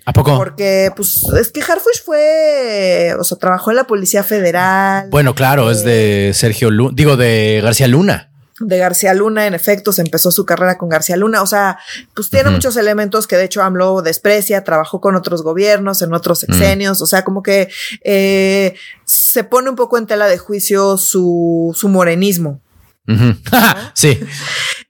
[0.04, 0.37] ¿A poco?
[0.37, 5.09] Porque, pues, es que Harfush fue, o sea, trabajó en la Policía Federal.
[5.11, 9.92] Bueno, claro, es de Sergio Luna, digo, de García Luna de García Luna, en efecto,
[9.92, 11.42] se empezó su carrera con García Luna.
[11.42, 11.78] O sea,
[12.14, 16.40] pues tiene muchos elementos que de hecho AMLO desprecia, trabajó con otros gobiernos, en otros
[16.40, 17.00] sexenios.
[17.02, 17.68] O sea, como que
[18.02, 22.60] eh, se pone un poco en tela de juicio su, su morenismo.
[23.94, 24.18] sí,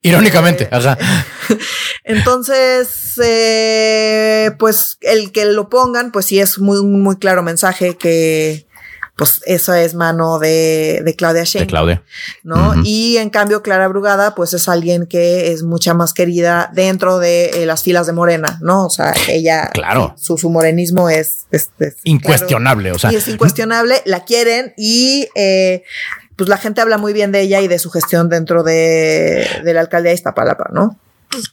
[0.03, 0.69] irónicamente.
[0.73, 0.97] Eh,
[2.05, 8.66] entonces, eh, pues el que lo pongan, pues sí es muy, muy claro mensaje que,
[9.17, 11.67] pues eso es mano de, de Claudia Sheinbaum.
[11.67, 12.03] De Claudia.
[12.43, 12.75] ¿No?
[12.85, 17.47] Y en cambio, Clara Brugada, pues es alguien que es mucha más querida dentro de
[17.47, 18.85] eh, las filas de Morena, ¿no?
[18.85, 19.71] O sea, ella.
[19.73, 20.15] Claro.
[20.19, 21.47] Su, su morenismo es.
[22.05, 23.11] incuestionable, o sea.
[23.11, 25.29] Y es incuestionable, la quieren y.
[25.35, 25.83] Eh,
[26.37, 29.73] pues la gente habla muy bien de ella y de su gestión dentro de, de
[29.73, 30.99] la alcaldía de Iztapalapa, ¿no?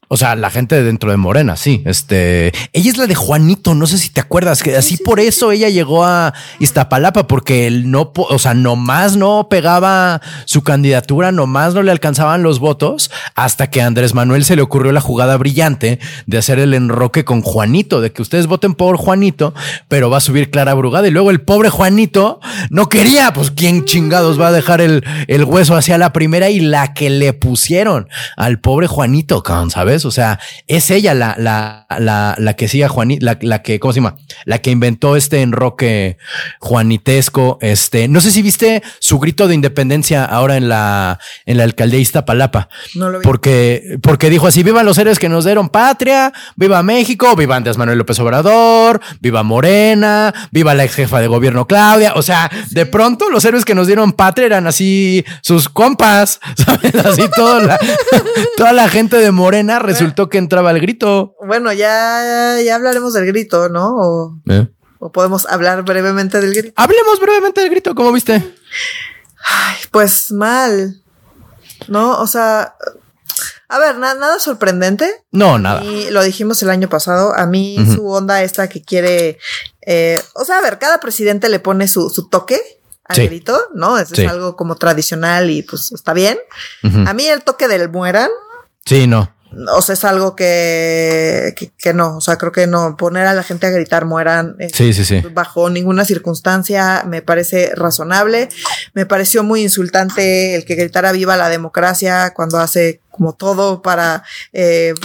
[0.07, 1.81] O sea, la gente dentro de Morena, sí.
[1.85, 5.51] Este, ella es la de Juanito, no sé si te acuerdas, que así por eso
[5.51, 11.73] ella llegó a Iztapalapa, porque él no, o sea, nomás no pegaba su candidatura, nomás
[11.73, 15.37] no le alcanzaban los votos, hasta que a Andrés Manuel se le ocurrió la jugada
[15.37, 19.53] brillante de hacer el enroque con Juanito, de que ustedes voten por Juanito,
[19.87, 21.07] pero va a subir Clara Brugada.
[21.07, 25.43] Y luego el pobre Juanito no quería, pues quién chingados va a dejar el, el
[25.43, 30.05] hueso hacia la primera y la que le pusieron al pobre Juanito, con ¿sabes?
[30.05, 33.91] O sea, es ella la, la, la, la que sigue a Juanita, la, que, ¿cómo
[33.91, 34.17] se llama?
[34.45, 36.17] La que inventó este enroque
[36.59, 37.57] juanitesco.
[37.59, 41.99] Este, no sé si viste su grito de independencia ahora en la, en la alcaldía
[41.99, 42.69] Iztapalapa.
[42.93, 43.23] No lo vi.
[43.23, 47.77] Porque, porque dijo así, vivan los héroes que nos dieron patria, viva México, viva Andrés
[47.77, 52.13] Manuel López Obrador, viva Morena, viva la ex jefa de gobierno Claudia.
[52.13, 56.93] O sea, de pronto los héroes que nos dieron patria eran así sus compas, ¿sabes?
[56.93, 57.79] Así toda la,
[58.57, 61.35] toda la gente de Morena resultó que entraba el grito.
[61.45, 63.95] Bueno, ya, ya hablaremos del grito, ¿no?
[63.95, 64.67] O, eh.
[64.99, 66.73] o, podemos hablar brevemente del grito.
[66.75, 68.33] Hablemos brevemente del grito, ¿cómo viste?
[69.43, 71.03] Ay, pues mal.
[71.87, 72.19] ¿no?
[72.19, 72.75] O sea,
[73.67, 75.09] a ver, nada sorprendente.
[75.31, 75.83] No, nada.
[75.83, 77.33] Y lo dijimos el año pasado.
[77.35, 79.39] A mí su onda esta que quiere,
[79.85, 82.61] eh, o sea, a ver, cada presidente le pone su, su toque
[83.05, 83.97] al grito, ¿no?
[83.97, 86.37] Eso es algo como tradicional y pues está bien.
[87.05, 88.29] A mí el toque del mueran.
[88.85, 89.33] Sí, no
[89.75, 93.43] o sea, es algo que, que, no, o sea, creo que no, poner a la
[93.43, 95.21] gente a gritar mueran eh, sí, sí, sí.
[95.31, 98.49] bajo ninguna circunstancia me parece razonable.
[98.93, 104.23] Me pareció muy insultante el que gritara viva la democracia cuando hace como todo para
[104.53, 104.95] eh,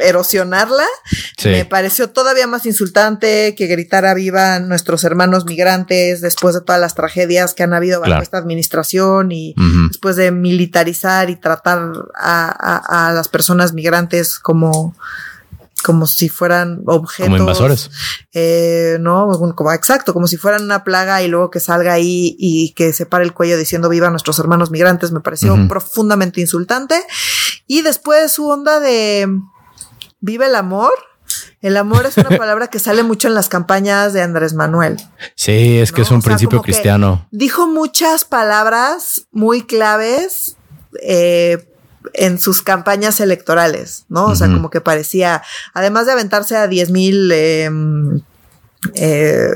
[0.00, 0.84] erosionarla.
[1.44, 6.96] Me pareció todavía más insultante que gritara viva nuestros hermanos migrantes después de todas las
[6.96, 9.54] tragedias que han habido bajo esta administración y
[9.88, 14.96] después de militarizar y tratar a, a las personas migrantes como
[15.84, 17.26] como si fueran objetos.
[17.26, 17.90] Como invasores.
[18.32, 22.72] Eh, no, como exacto, como si fueran una plaga y luego que salga ahí y
[22.72, 27.00] que se pare el cuello diciendo viva nuestros hermanos migrantes, me pareció profundamente insultante.
[27.66, 29.28] Y después su onda de
[30.20, 30.92] viva el amor.
[31.60, 34.96] El amor es una palabra que sale mucho en las campañas de Andrés Manuel.
[35.34, 37.28] Sí, es que es un principio cristiano.
[37.30, 40.56] Dijo muchas palabras muy claves
[41.02, 41.73] eh,
[42.12, 44.26] en sus campañas electorales, ¿no?
[44.26, 48.20] O sea, como que parecía, además de aventarse a 10 mil em,
[48.94, 49.48] eh,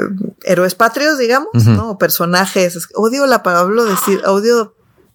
[0.44, 1.98] héroes patrios, digamos, ¿no?
[1.98, 4.74] Personajes, odio la palabra, decir, odio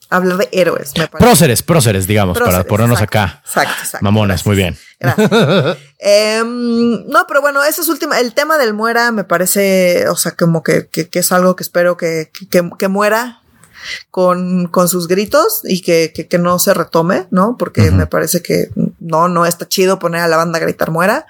[0.10, 1.26] hablar de héroes, me parece.
[1.26, 3.42] Próceres, próceres, digamos, para ponernos acá.
[3.46, 4.04] Exacto, exacto.
[4.04, 4.78] Mamonas, muy bien.
[6.06, 8.20] Em, no, pero bueno, ese es última.
[8.20, 11.96] El tema del muera me parece, o sea, como que, que, es algo que espero
[11.96, 13.43] que, que muera
[14.12, 17.56] con, con sus gritos y que, que, no se retome, ¿no?
[17.58, 18.70] Porque me parece que
[19.00, 21.26] no, no está chido poner a la banda a gritar muera.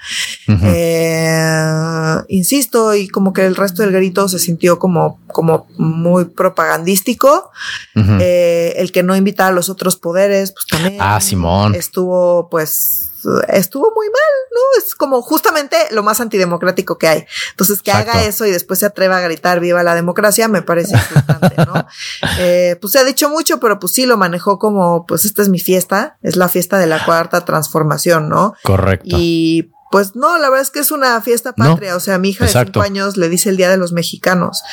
[0.47, 7.51] eh, insisto, y como que el resto del grito se sintió como, como muy propagandístico.
[7.95, 10.97] eh, el que no invita a los otros poderes, pues también.
[10.99, 11.75] Ah, Simón.
[11.75, 13.12] Estuvo, pues,
[13.47, 14.83] estuvo muy mal, ¿no?
[14.83, 17.25] Es como justamente lo más antidemocrático que hay.
[17.51, 20.95] Entonces, que haga eso y después se atreva a gritar viva la democracia, me parece
[20.95, 21.87] importante, ¿no?
[22.39, 25.49] eh, pues se ha dicho mucho, pero pues sí lo manejó como, pues esta es
[25.49, 28.53] mi fiesta, es la fiesta de la cuarta transformación, ¿no?
[28.63, 29.15] Correcto.
[29.17, 31.95] Y pues no, la verdad es que es una fiesta patria.
[31.95, 34.63] o sea, mi hija de cinco años le dice el Día de los Mexicanos.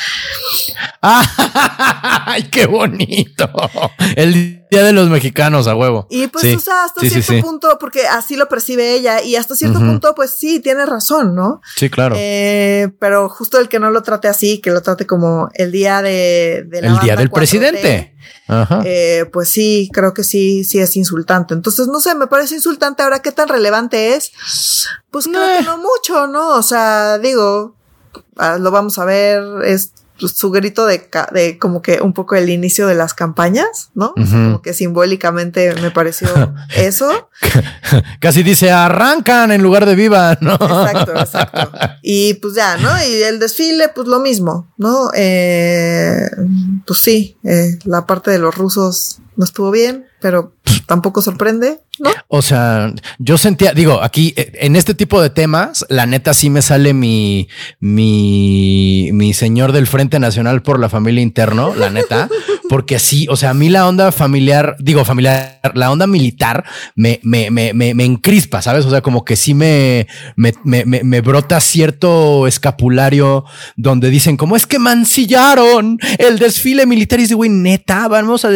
[1.02, 3.50] ¡Ay, qué bonito!
[4.16, 6.06] El Día de los Mexicanos, a huevo.
[6.10, 9.78] Y pues, o sea, hasta cierto punto, porque así lo percibe ella, y hasta cierto
[9.78, 11.60] punto, pues sí, tiene razón, ¿no?
[11.76, 12.14] Sí, claro.
[12.18, 16.02] Eh, pero justo el que no lo trate así, que lo trate como el día
[16.02, 18.14] de, de El día del presidente.
[18.84, 21.54] Eh, pues sí, creo que sí, sí es insultante.
[21.54, 23.02] Entonces, no sé, me parece insultante.
[23.02, 24.32] Ahora, ¿qué tan relevante es?
[25.10, 26.56] Pues creo que no mucho, ¿no?
[26.56, 27.76] O sea, digo,
[28.36, 29.92] ah, lo vamos a ver, es
[30.28, 34.14] su grito de, de como que un poco el inicio de las campañas, ¿no?
[34.14, 36.28] Como que simbólicamente me pareció
[36.76, 37.30] eso.
[38.20, 40.54] Casi dice arrancan en lugar de viva, ¿no?
[40.54, 41.70] Exacto, exacto.
[42.02, 42.90] Y pues ya, ¿no?
[43.04, 45.10] Y el desfile, pues lo mismo, ¿no?
[45.14, 46.28] Eh,
[46.86, 50.52] pues sí, eh, la parte de los rusos no estuvo bien, pero
[50.84, 52.10] tampoco sorprende, ¿no?
[52.28, 56.50] O sea, yo sentía, digo, aquí eh, en este tipo de temas, la neta sí
[56.50, 57.48] me sale mi,
[57.78, 62.28] mi, mi señor del Frente Nacional por la familia interno, la neta,
[62.68, 67.18] porque sí, o sea, a mí la onda familiar, digo familiar, la onda militar me,
[67.22, 68.84] me, me, me, me encrispa, ¿sabes?
[68.84, 74.54] O sea, como que sí me, me, me, me brota cierto escapulario donde dicen, como
[74.54, 78.50] es que mancillaron el desfile militar y dice, güey, neta, vamos a,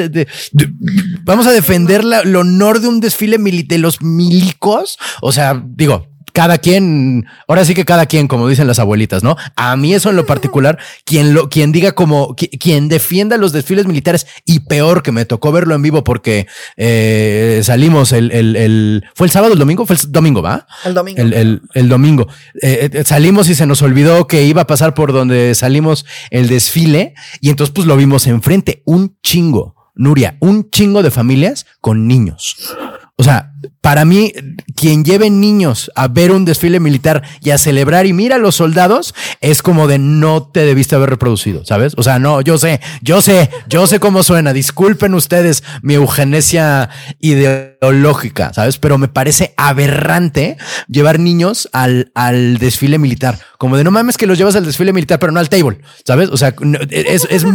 [1.22, 4.98] vamos a defender el honor de un desfile de los milicos.
[5.20, 9.36] O sea, digo, cada quien, ahora sí que cada quien, como dicen las abuelitas, ¿no?
[9.54, 13.86] A mí eso en lo particular, quien lo, quien diga como, quien defienda los desfiles
[13.86, 19.04] militares y peor que me tocó verlo en vivo porque eh, salimos el, el, el,
[19.14, 20.66] fue el sábado, el domingo, fue el domingo, ¿va?
[20.84, 21.22] El domingo.
[21.22, 22.26] El, el, domingo.
[22.60, 26.48] Eh, eh, salimos y se nos olvidó que iba a pasar por donde salimos el
[26.48, 29.83] desfile y entonces pues lo vimos enfrente, un chingo.
[29.94, 32.76] Nuria, un chingo de familias con niños.
[33.16, 34.32] O sea, para mí,
[34.74, 38.56] quien lleve niños a ver un desfile militar y a celebrar y mira a los
[38.56, 41.94] soldados, es como de no te debiste haber reproducido, ¿sabes?
[41.96, 44.52] O sea, no, yo sé, yo sé, yo sé cómo suena.
[44.52, 48.78] Disculpen ustedes mi eugenesia ideológica lógica, ¿sabes?
[48.78, 50.56] Pero me parece aberrante
[50.88, 53.38] llevar niños al, al desfile militar.
[53.58, 56.28] Como de no mames que los llevas al desfile militar, pero no al table, ¿sabes?
[56.30, 56.54] O sea,
[56.90, 57.46] es, es,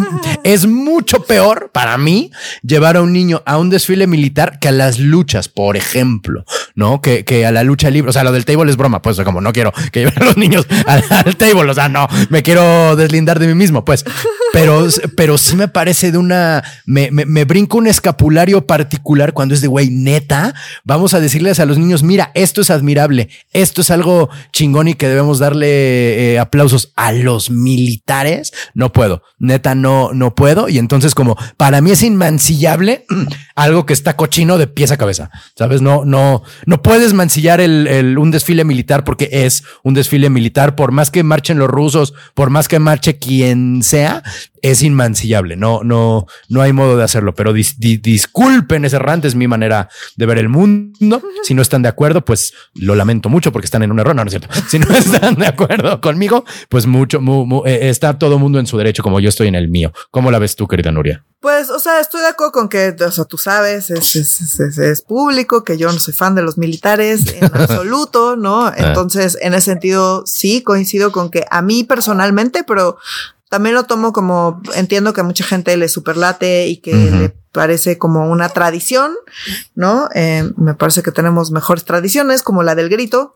[0.43, 2.31] es mucho peor para mí
[2.63, 5.98] llevar a un niño a un desfile militar que a las luchas, por ejemplo,
[6.75, 7.01] ¿no?
[7.01, 8.09] Que, que a la lucha libre.
[8.09, 10.37] O sea, lo del table es broma, pues como no quiero que lleven a los
[10.37, 14.05] niños al, al table, o sea, no, me quiero deslindar de mí mismo, pues.
[14.51, 19.53] Pero, pero sí me parece de una, me, me, me brinco un escapulario particular cuando
[19.53, 20.53] es de güey, neta,
[20.83, 24.95] vamos a decirles a los niños, mira, esto es admirable, esto es algo chingón y
[24.95, 28.51] que debemos darle eh, aplausos a los militares.
[28.73, 30.69] No puedo, neta, no, no puedo.
[30.69, 33.05] Y entonces, como para mí es inmancillable
[33.55, 35.81] algo que está cochino de pies a cabeza, sabes?
[35.81, 40.75] No, no, no puedes mancillar el, el, un desfile militar porque es un desfile militar,
[40.75, 44.23] por más que marchen los rusos, por más que marche quien sea,
[44.61, 45.55] es inmancillable.
[45.55, 49.47] No, no, no hay modo de hacerlo, pero dis, dis, disculpen ese errante, es mi
[49.47, 51.21] manera de ver el mundo.
[51.43, 54.15] Si no están de acuerdo, pues lo lamento mucho porque están en un error.
[54.15, 54.49] No, no es cierto.
[54.67, 58.67] Si no están de acuerdo conmigo, pues mucho, mu, mu, eh, está todo mundo en
[58.67, 59.91] su derecho, como yo estoy en el mío.
[60.11, 61.25] ¿Cómo la ves tú, querida Nuria?
[61.39, 64.77] Pues, o sea, estoy de acuerdo con que, o sea, tú sabes, es, es, es,
[64.77, 68.73] es público, que yo no soy fan de los militares en absoluto, ¿no?
[68.75, 72.97] Entonces, en ese sentido, sí coincido con que a mí personalmente, pero
[73.49, 77.19] también lo tomo como, entiendo que a mucha gente le superlate y que uh -huh.
[77.19, 79.13] le parece como una tradición,
[79.75, 80.07] ¿no?
[80.13, 83.35] Eh, me parece que tenemos mejores tradiciones, como la del grito,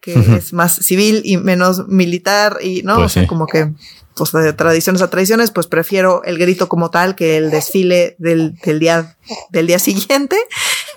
[0.00, 0.36] que uh -huh.
[0.36, 2.96] es más civil y menos militar y, ¿no?
[2.96, 3.28] Pues o sea, sí.
[3.28, 3.72] como que
[4.16, 8.58] pues de tradiciones a tradiciones, pues prefiero el grito como tal que el desfile del,
[8.64, 9.16] del día
[9.50, 10.36] del día siguiente,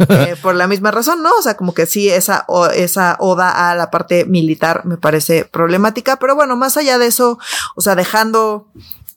[0.08, 1.30] eh, por la misma razón, ¿no?
[1.38, 5.46] O sea, como que sí, esa, o, esa oda a la parte militar me parece
[5.46, 7.38] problemática, pero bueno, más allá de eso,
[7.76, 8.68] o sea, dejando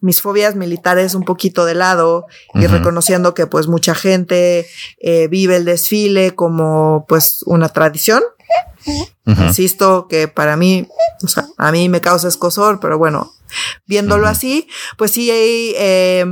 [0.00, 2.70] mis fobias militares un poquito de lado y uh -huh.
[2.72, 4.66] reconociendo que pues mucha gente
[5.00, 8.22] eh, vive el desfile como pues una tradición.
[8.84, 9.46] Uh -huh.
[9.46, 10.88] Insisto que para mí,
[11.22, 13.32] o sea, a mí me causa escosor, pero bueno,
[13.86, 14.32] viéndolo uh -huh.
[14.32, 16.24] así, pues sí, eh,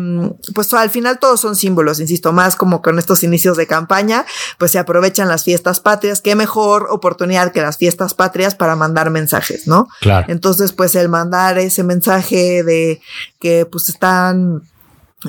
[0.54, 4.24] pues al final todos son símbolos, insisto, más como con estos inicios de campaña,
[4.58, 9.10] pues se aprovechan las fiestas patrias, qué mejor oportunidad que las fiestas patrias para mandar
[9.10, 9.88] mensajes, ¿no?
[10.00, 10.26] Claro.
[10.28, 13.00] Entonces, pues el mandar ese mensaje de
[13.38, 14.62] que pues están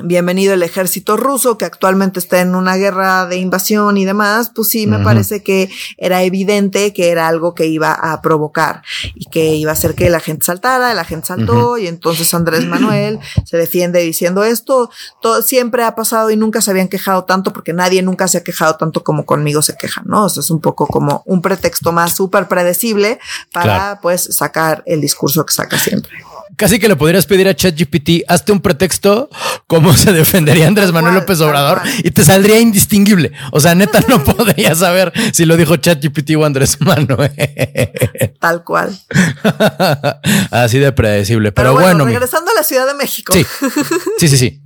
[0.02, 4.68] bienvenido el ejército ruso que actualmente está en una guerra de invasión y demás, pues
[4.68, 5.04] sí, me uh -huh.
[5.04, 8.82] parece que era evidente que era algo que iba a provocar
[9.14, 11.82] y que iba a hacer que la gente saltara, la gente saltó uh -huh.
[11.82, 14.90] y entonces Andrés Manuel se defiende diciendo esto,
[15.20, 18.44] todo siempre ha pasado y nunca se habían quejado tanto porque nadie nunca se ha
[18.44, 20.24] quejado tanto como conmigo se quejan, ¿no?
[20.24, 23.18] O sea, es un poco como un pretexto más súper predecible
[23.52, 23.98] para claro.
[24.00, 28.52] pues sacar el discurso que saca siempre casi que le podrías pedir a ChatGPT, hazte
[28.52, 29.30] un pretexto
[29.66, 33.32] cómo se defendería Andrés Manuel López Obrador y te saldría indistinguible.
[33.52, 37.32] O sea, neta, no podría saber si lo dijo ChatGPT o Andrés Manuel.
[38.40, 38.98] Tal cual.
[40.50, 41.52] Así de predecible.
[41.52, 43.32] Pero, Pero bueno, bueno, regresando a la Ciudad de México.
[43.32, 43.46] Sí,
[44.18, 44.36] sí, sí.
[44.36, 44.62] sí.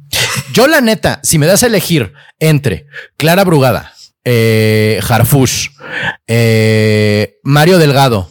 [0.53, 3.93] Yo, la neta, si me das a elegir entre Clara Brugada,
[4.25, 5.69] eh, Harfush,
[6.27, 8.29] eh, Mario Delgado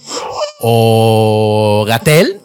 [0.60, 2.42] o Gatel,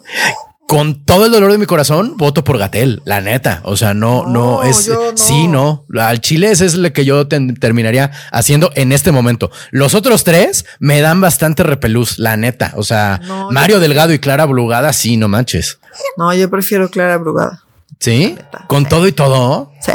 [0.71, 3.59] con todo el dolor de mi corazón, voto por Gatel, la neta.
[3.65, 4.87] O sea, no, no, no es.
[4.87, 4.99] No.
[5.15, 5.85] Sí, no.
[5.99, 9.51] Al Chile ese es lo que yo ten, terminaría haciendo en este momento.
[9.71, 12.71] Los otros tres me dan bastante repelús, la neta.
[12.77, 15.77] O sea, no, Mario Delgado y Clara Brugada, sí, no manches.
[16.15, 17.65] No, yo prefiero Clara Brugada.
[17.99, 18.37] ¿Sí?
[18.67, 18.89] Con sí.
[18.89, 19.73] todo y todo.
[19.81, 19.91] Sí.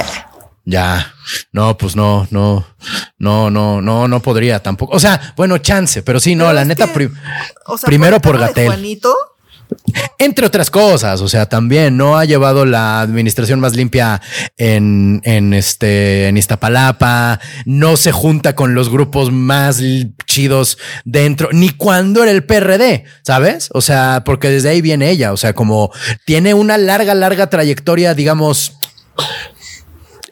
[0.66, 1.14] Ya,
[1.52, 2.66] no, pues no, no,
[3.18, 4.94] no, no, no, no podría tampoco.
[4.94, 7.10] O sea, bueno, chance, pero sí, no, pero la neta, que, pri
[7.64, 8.66] o sea, primero por Gatel.
[8.66, 9.16] Juanito,
[10.18, 14.20] entre otras cosas, o sea, también no ha llevado la administración más limpia
[14.56, 19.82] en, en este, en Iztapalapa, no se junta con los grupos más
[20.26, 23.68] chidos dentro, ni cuando era el PRD, ¿sabes?
[23.72, 25.90] O sea, porque desde ahí viene ella, o sea, como
[26.24, 28.78] tiene una larga, larga trayectoria, digamos,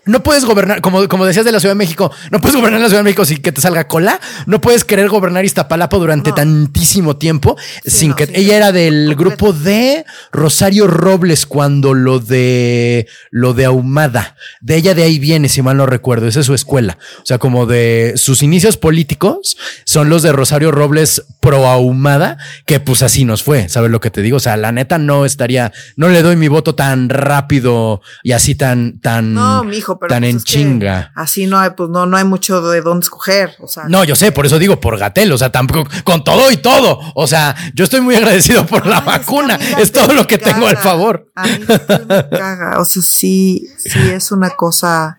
[0.07, 2.89] no puedes gobernar, como, como decías de la Ciudad de México, no puedes gobernar la
[2.89, 6.37] Ciudad de México sin que te salga cola, no puedes querer gobernar Iztapalapa durante no.
[6.37, 11.95] tantísimo tiempo sí, sin no, que sí, ella era del grupo de Rosario Robles cuando
[11.95, 16.41] lo de lo de Ahumada, de ella de ahí viene, si mal no recuerdo, esa
[16.41, 21.25] es su escuela, o sea, como de sus inicios políticos son los de Rosario Robles
[21.41, 24.37] pro Ahumada, que pues así nos fue, ¿sabes lo que te digo?
[24.37, 28.55] O sea, la neta no estaría, no le doy mi voto tan rápido y así
[28.55, 31.13] tan, tan, no, mijo, pero tan pues en chinga.
[31.15, 33.57] Así no hay, pues no, no hay mucho de dónde escoger.
[33.61, 36.51] O sea, no, yo sé, por eso digo por Gatel, o sea, tampoco con todo
[36.51, 36.99] y todo.
[37.15, 39.57] O sea, yo estoy muy agradecido por la vacuna.
[39.57, 41.31] Es, es todo lo que tengo al favor.
[41.35, 42.81] A mí me caga.
[42.81, 45.19] O sea, sí, sí es una cosa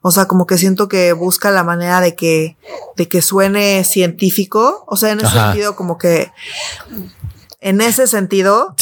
[0.00, 2.56] O sea, como que siento que busca la manera de que,
[2.96, 4.84] de que suene científico.
[4.88, 6.32] O sea, en ese sentido, como que
[7.64, 8.74] en ese sentido,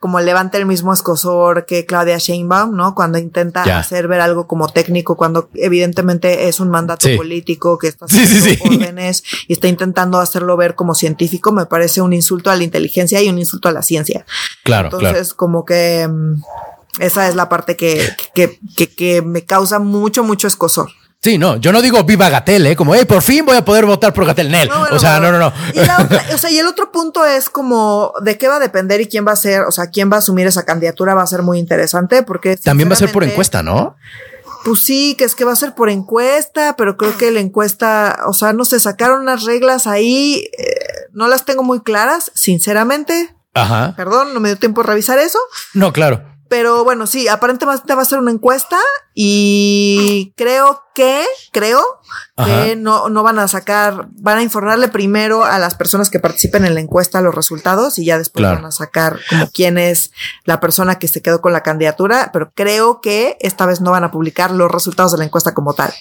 [0.00, 2.94] como levanta el mismo escosor que Claudia Sheinbaum, ¿no?
[2.94, 8.06] Cuando intenta hacer ver algo como técnico, cuando evidentemente es un mandato político que está
[8.06, 12.64] haciendo órdenes y está intentando hacerlo ver como científico, me parece un insulto a la
[12.64, 14.24] inteligencia y un insulto a la ciencia.
[14.64, 14.88] Claro.
[14.90, 16.42] Entonces, como que mm,
[17.00, 20.88] esa es la parte que, que, que, que me causa mucho, mucho escosor.
[21.20, 22.76] Sí, no, yo no digo viva Gatel, ¿eh?
[22.76, 24.52] Como, hey, por fin voy a poder votar por Gatel.
[24.52, 24.70] Nel.
[24.70, 25.52] o sea, no, no, no.
[25.74, 25.80] Y
[26.34, 29.26] o sea, y el otro punto es como de qué va a depender y quién
[29.26, 31.58] va a ser, o sea, quién va a asumir esa candidatura va a ser muy
[31.58, 32.56] interesante porque.
[32.56, 33.96] También va a ser por encuesta, ¿no?
[34.64, 38.20] Pues sí, que es que va a ser por encuesta, pero creo que la encuesta,
[38.26, 40.74] o sea, no se sacaron unas reglas ahí, eh,
[41.12, 43.34] no las tengo muy claras, sinceramente.
[43.54, 43.94] Ajá.
[43.96, 45.38] Perdón, no me dio tiempo de revisar eso.
[45.74, 46.22] No, claro.
[46.48, 48.78] Pero bueno, sí, aparentemente va a ser una encuesta
[49.14, 51.82] y creo que, creo
[52.36, 56.64] que no, no van a sacar, van a informarle primero a las personas que participen
[56.64, 60.12] en la encuesta los resultados y ya después van a sacar como quién es
[60.44, 64.04] la persona que se quedó con la candidatura, pero creo que esta vez no van
[64.04, 65.92] a publicar los resultados de la encuesta como tal.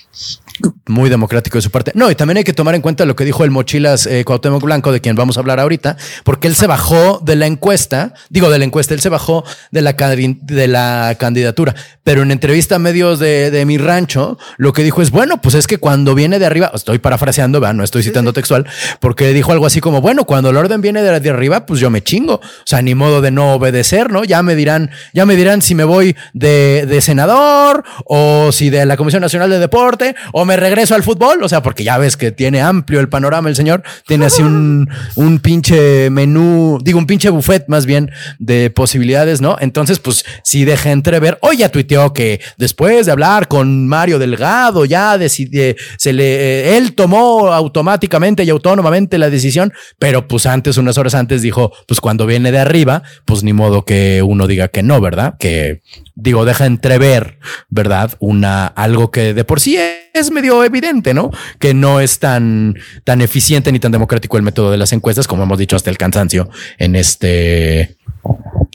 [0.87, 1.91] Muy democrático de su parte.
[1.93, 4.63] No, y también hay que tomar en cuenta lo que dijo el Mochilas eh, Cuauhtémoc
[4.63, 8.49] Blanco, de quien vamos a hablar ahorita, porque él se bajó de la encuesta, digo
[8.49, 12.79] de la encuesta, él se bajó de la, de la candidatura, pero en entrevista a
[12.79, 16.39] medios de, de mi rancho, lo que dijo es, bueno, pues es que cuando viene
[16.39, 18.65] de arriba, estoy parafraseando, no estoy citando textual,
[18.99, 21.89] porque dijo algo así como, bueno, cuando el orden viene de, de, arriba, pues yo
[21.89, 22.35] me chingo.
[22.35, 24.23] O sea, ni modo de no obedecer, ¿no?
[24.23, 28.85] Ya me dirán, ya me dirán si me voy de, de senador o si de
[28.85, 31.43] la Comisión Nacional de Deporte o me regreso al fútbol.
[31.43, 34.89] O sea, porque ya ves que tiene amplio el panorama el señor, tiene así un,
[35.15, 39.57] un pinche menú, digo, un pinche buffet más bien de posibilidades, ¿no?
[39.59, 44.85] Entonces, pues si deja entrever, hoy ya tuiteó que después de hablar con Mario Delgado,
[44.85, 50.77] ya decidió, se le, eh, él tomó automáticamente y autónomamente la decisión, pero pues antes,
[50.77, 54.69] unas horas antes dijo, pues cuando viene de arriba, pues ni modo que uno diga
[54.69, 55.35] que no, ¿verdad?
[55.39, 55.81] Que
[56.15, 57.39] digo, deja entrever,
[57.69, 58.11] ¿verdad?
[58.19, 61.31] Una, algo que de por sí es medio evidente, ¿no?
[61.59, 65.43] Que no es tan, tan eficiente ni tan democrático el método de las encuestas, como
[65.43, 67.96] hemos dicho hasta el cansancio en este,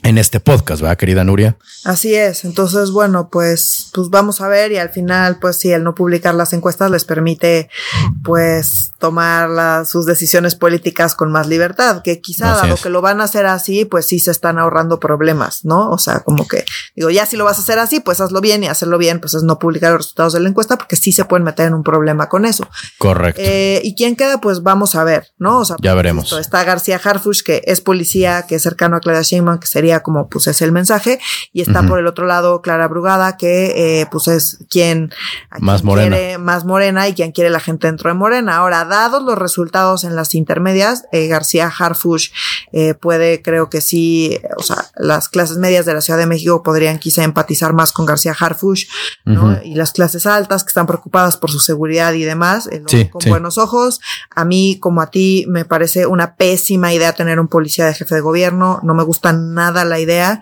[0.03, 1.57] en este podcast, ¿verdad, querida Nuria?
[1.85, 2.43] Así es.
[2.43, 6.35] Entonces, bueno, pues, pues vamos a ver y al final, pues si el no publicar
[6.35, 7.69] las encuestas les permite,
[8.23, 13.25] pues, tomar sus decisiones políticas con más libertad, que quizá dado que lo van a
[13.25, 15.89] hacer así, pues sí se están ahorrando problemas, ¿no?
[15.89, 16.63] O sea, como que,
[16.95, 19.33] digo, ya si lo vas a hacer así, pues hazlo bien y hacerlo bien, pues
[19.33, 21.83] es no publicar los resultados de la encuesta porque sí se pueden meter en un
[21.83, 22.65] problema con eso.
[22.97, 23.41] Correcto.
[23.43, 24.39] Eh, ¿Y quién queda?
[24.39, 25.59] Pues vamos a ver, ¿no?
[25.59, 26.31] O sea, ya veremos.
[26.33, 30.27] está García Harfush, que es policía, que es cercano a Clara Sheinbaum, que sería como
[30.29, 31.19] pues es el mensaje,
[31.51, 35.11] y está por el otro lado Clara Brugada, que eh, pues es quien,
[35.59, 36.15] más morena.
[36.15, 38.57] quiere más morena y quien quiere la gente dentro de morena.
[38.57, 42.29] Ahora, dados los resultados en las intermedias, eh, García Harfush
[42.71, 46.63] eh, puede, creo que sí, o sea, las clases medias de la Ciudad de México
[46.63, 48.85] podrían quizá empatizar más con García Harfush,
[49.25, 49.61] ¿no?
[49.63, 52.69] Y las clases altas que están preocupadas por su seguridad y demás,
[53.11, 53.99] con buenos ojos.
[54.35, 58.15] A mí, como a ti, me parece una pésima idea tener un policía de jefe
[58.15, 58.79] de gobierno.
[58.83, 60.41] No me gusta nada la idea.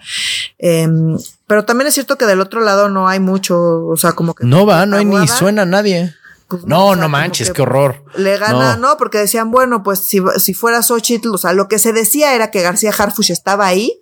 [0.58, 1.18] Em,
[1.48, 4.46] pero también es cierto que del otro lado no hay mucho, o sea, como que...
[4.46, 6.14] No va, no hay ni suena a nadie.
[6.52, 8.04] Pues no, no, manches, qué horror.
[8.16, 8.98] Le gana, no.
[8.98, 12.52] porque decían, bueno, pues si, si fuera Xochitl, o sea, lo que se decía era
[12.52, 14.02] que García Harfush estaba ahí.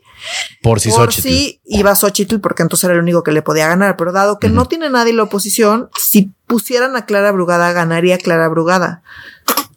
[0.64, 3.98] Por si por si iba Xochitl, porque entonces era el único que le podía ganar.
[3.98, 8.48] Pero dado que no tiene nadie la oposición, si pusieran a Clara Brugada, ganaría Clara
[8.48, 9.04] Brugada.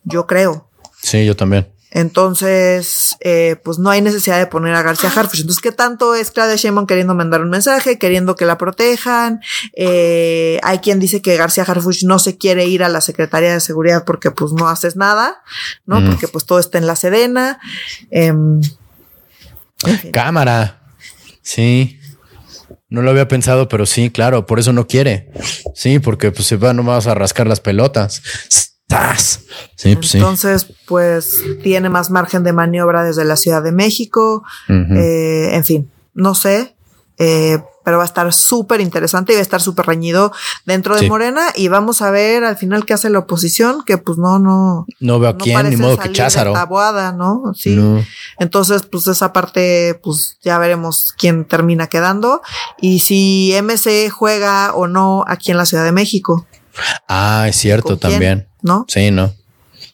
[0.04, 0.70] Yo creo.
[1.02, 1.68] Sí, yo también.
[1.94, 5.40] Entonces, eh, pues no hay necesidad de poner a García Harfuch.
[5.40, 9.40] Entonces, ¿qué tanto es Claudia Sheinbaum queriendo mandar un mensaje, queriendo que la protejan?
[9.76, 13.60] Eh, hay quien dice que García Harfuch no se quiere ir a la Secretaría de
[13.60, 15.42] Seguridad porque pues no haces nada,
[15.84, 16.00] ¿no?
[16.00, 16.06] Mm.
[16.08, 17.60] Porque pues todo está en la Sedena.
[18.10, 18.62] Em,
[20.12, 20.80] Cámara.
[21.42, 22.00] Sí.
[22.88, 25.30] No lo había pensado, pero sí, claro, por eso no quiere.
[25.74, 28.22] Sí, porque pues se va, no vas a rascar las pelotas.
[29.82, 34.44] Pues Entonces, pues tiene más margen de maniobra desde la Ciudad de México.
[34.68, 36.76] Eh, en fin, no sé.
[37.18, 40.32] Eh, pero va a estar súper interesante y va a estar súper reñido
[40.66, 44.18] dentro de Morena y vamos a ver al final qué hace la oposición, que pues
[44.18, 44.86] no, no.
[45.00, 46.52] No veo a quién, ni modo que Cházaro.
[47.16, 47.52] ¿no?
[47.54, 47.78] Sí.
[48.38, 52.42] Entonces, pues esa parte, pues ya veremos quién termina quedando
[52.80, 56.46] y si MC juega o no aquí en la Ciudad de México.
[57.08, 58.48] Ah, es cierto también.
[58.62, 58.84] ¿No?
[58.88, 59.34] Sí, no.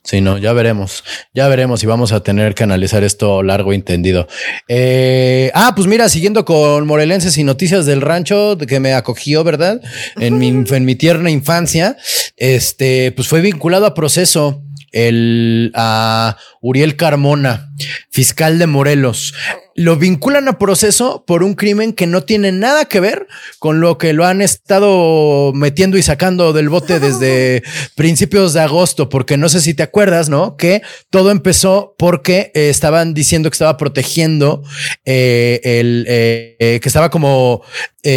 [0.04, 1.04] Sí, no, ya veremos.
[1.34, 4.26] Ya veremos y vamos a tener que analizar esto largo y entendido.
[4.66, 9.82] Eh, ah, pues mira, siguiendo con morelenses y noticias del rancho que me acogió, ¿verdad?
[10.16, 11.96] En mi, en mi tierna infancia,
[12.38, 14.62] este, pues fue vinculado a proceso
[14.92, 17.70] el a Uriel Carmona,
[18.10, 19.34] fiscal de Morelos.
[19.78, 23.28] Lo vinculan a proceso por un crimen que no tiene nada que ver
[23.60, 27.62] con lo que lo han estado metiendo y sacando del bote desde
[27.94, 30.56] principios de agosto, porque no sé si te acuerdas, ¿no?
[30.56, 34.64] Que todo empezó porque eh, estaban diciendo que estaba protegiendo
[35.04, 37.62] eh, el eh, que estaba como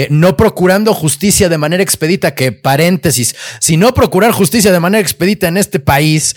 [0.09, 5.49] no procurando justicia de manera expedita, que paréntesis, si no procurar justicia de manera expedita
[5.49, 6.33] en este país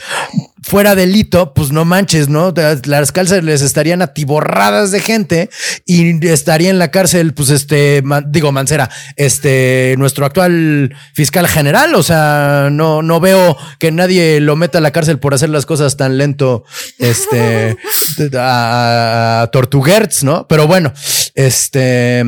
[0.65, 2.55] fuera delito, pues no manches, ¿no?
[2.87, 5.51] Las cárceles estarían atiborradas de gente
[5.85, 11.95] y estaría en la cárcel, pues este, digo, Mancera, este, nuestro actual fiscal general.
[11.95, 15.67] O sea, no, no veo que nadie lo meta a la cárcel por hacer las
[15.67, 16.65] cosas tan lento,
[16.99, 17.77] este,
[18.35, 20.49] a, a Tortuguerts, ¿no?
[20.49, 20.95] Pero bueno,
[21.35, 22.25] este.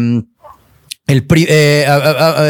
[1.06, 1.86] El eh,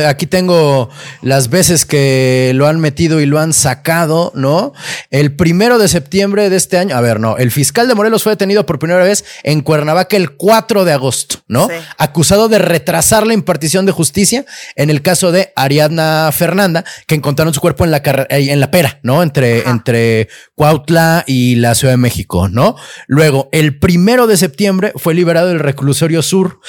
[0.09, 0.89] aquí tengo
[1.21, 4.73] las veces que lo han metido y lo han sacado, ¿no?
[5.11, 8.33] El primero de septiembre de este año, a ver, no, el fiscal de Morelos fue
[8.33, 11.69] detenido por primera vez en Cuernavaca el 4 de agosto, ¿no?
[11.99, 17.53] Acusado de retrasar la impartición de justicia en el caso de Ariadna Fernanda, que encontraron
[17.53, 19.23] su cuerpo en la, eh, en la pera, ¿no?
[19.23, 22.77] Entre, entre Cuautla y la Ciudad de México, ¿no?
[23.07, 26.61] Luego, el primero de septiembre fue liberado del reclusorio sur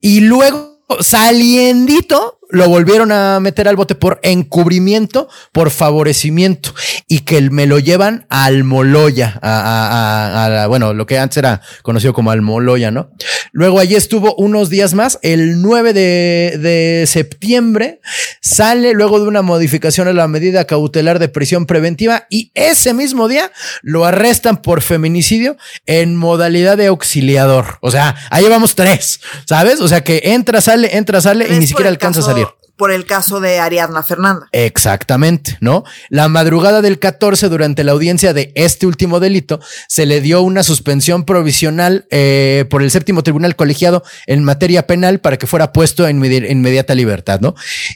[0.00, 6.74] y luego saliendito lo volvieron a meter al bote por encubrimiento, por favorecimiento
[7.08, 12.30] y que me lo llevan al Moloya, a, bueno, lo que antes era conocido como
[12.30, 13.10] Almoloya, ¿no?
[13.52, 18.00] Luego allí estuvo unos días más, el 9 de, de septiembre
[18.42, 23.28] sale luego de una modificación a la medida cautelar de prisión preventiva y ese mismo
[23.28, 23.50] día
[23.80, 27.78] lo arrestan por feminicidio en modalidad de auxiliador.
[27.80, 29.80] O sea, ahí vamos tres, ¿sabes?
[29.80, 32.41] O sea que entra, sale, entra, sale y ni siquiera alcanza a salir
[32.82, 34.48] por el caso de Ariadna Fernanda.
[34.50, 35.84] Exactamente, ¿no?
[36.08, 40.64] La madrugada del 14, durante la audiencia de este último delito, se le dio una
[40.64, 46.08] suspensión provisional eh, por el séptimo tribunal colegiado en materia penal para que fuera puesto
[46.08, 47.54] en inmediata libertad, ¿no?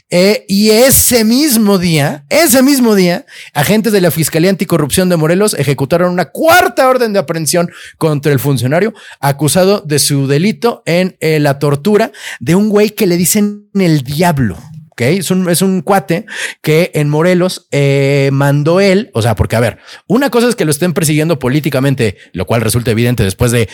[0.09, 5.53] Eh, y ese mismo día, ese mismo día, agentes de la Fiscalía Anticorrupción de Morelos
[5.59, 11.41] ejecutaron una cuarta orden de aprehensión contra el funcionario acusado de su delito en eh,
[11.41, 14.55] la tortura de un güey que le dicen el diablo.
[14.97, 16.25] Es un, es un cuate
[16.61, 20.65] que en Morelos eh, mandó él, o sea, porque a ver, una cosa es que
[20.65, 23.69] lo estén persiguiendo políticamente, lo cual resulta evidente después de,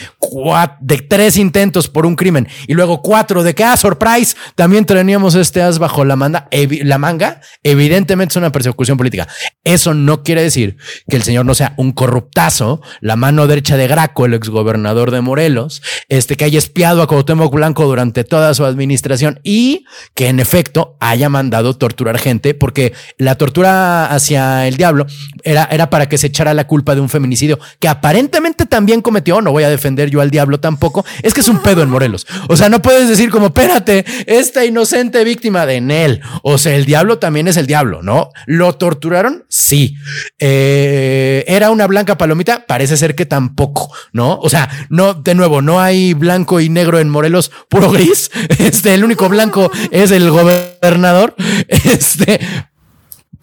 [0.81, 5.35] de tres intentos por un crimen y luego cuatro de que, ah, surprise, también teníamos
[5.35, 6.47] este as bajo la, manda,
[6.83, 9.27] la manga, evidentemente es una persecución política.
[9.63, 13.87] Eso no quiere decir que el señor no sea un corruptazo, la mano derecha de
[13.87, 18.65] Graco, el exgobernador de Morelos, este que haya espiado a Cuauhtémoc Blanco durante toda su
[18.65, 25.05] administración y que en efecto haya mandado torturar gente, porque la tortura hacia el diablo
[25.43, 29.41] era, era para que se echara la culpa de un feminicidio que aparentemente también cometió.
[29.41, 31.05] No voy a defender yo al diablo tampoco.
[31.21, 32.25] Es que es un pedo en Morelos.
[32.49, 36.21] O sea, no puedes decir como, espérate, esta inocente víctima de Nel.
[36.41, 38.29] O sea, el diablo también es el diablo, ¿no?
[38.45, 39.45] ¿Lo torturaron?
[39.49, 39.95] Sí.
[40.39, 42.65] Eh, ¿Era una blanca palomita?
[42.65, 44.39] Parece ser que tampoco, ¿no?
[44.39, 48.31] O sea, no, de nuevo, no hay blanco y negro en Morelos, puro gris.
[48.63, 50.72] Este, el único blanco es el gobernador
[51.67, 52.39] Este,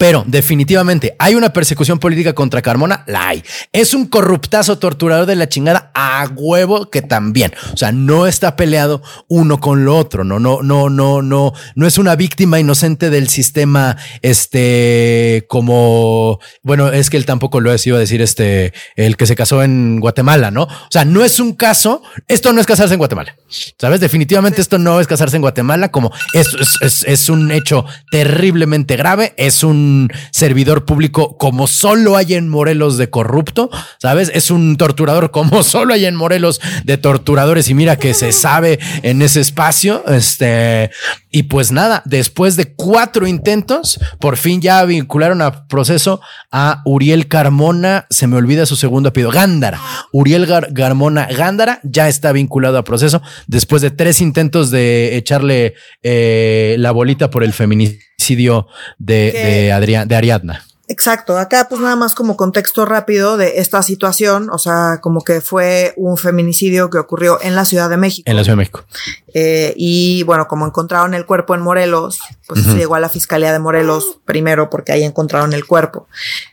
[0.01, 3.43] pero definitivamente hay una persecución política contra Carmona, la hay.
[3.71, 7.53] Es un corruptazo torturador de la chingada a huevo que también.
[7.71, 10.23] O sea, no está peleado uno con lo otro.
[10.23, 13.95] No, no, no, no, no, no es una víctima inocente del sistema.
[14.23, 19.27] Este, como bueno, es que él tampoco lo es, iba a decir este, el que
[19.27, 20.63] se casó en Guatemala, no?
[20.63, 22.01] O sea, no es un caso.
[22.27, 23.35] Esto no es casarse en Guatemala.
[23.77, 25.91] Sabes, definitivamente esto no es casarse en Guatemala.
[25.91, 26.47] Como es,
[26.81, 29.35] es, es un hecho terriblemente grave.
[29.37, 29.90] Es un
[30.31, 33.69] servidor público como solo hay en Morelos de corrupto,
[33.99, 34.31] ¿sabes?
[34.33, 38.79] Es un torturador como solo hay en Morelos de torturadores y mira que se sabe
[39.03, 40.91] en ese espacio, este,
[41.31, 46.21] y pues nada, después de cuatro intentos, por fin ya vincularon a proceso
[46.51, 49.79] a Uriel Carmona, se me olvida su segundo apellido, Gándara.
[50.11, 56.75] Uriel Carmona Gándara ya está vinculado a proceso después de tres intentos de echarle eh,
[56.79, 57.53] la bolita por el
[58.21, 58.67] feminicidio
[58.99, 60.63] de, de, Adrián, de Ariadna.
[60.87, 65.39] Exacto, acá pues nada más como contexto rápido de esta situación, o sea, como que
[65.39, 68.29] fue un feminicidio que ocurrió en la Ciudad de México.
[68.29, 68.83] En la Ciudad de México.
[69.33, 73.59] Eh, y bueno, como encontraron el cuerpo en Morelos, pues llegó a la Fiscalía de
[73.59, 76.07] Morelos primero porque ahí encontraron el cuerpo.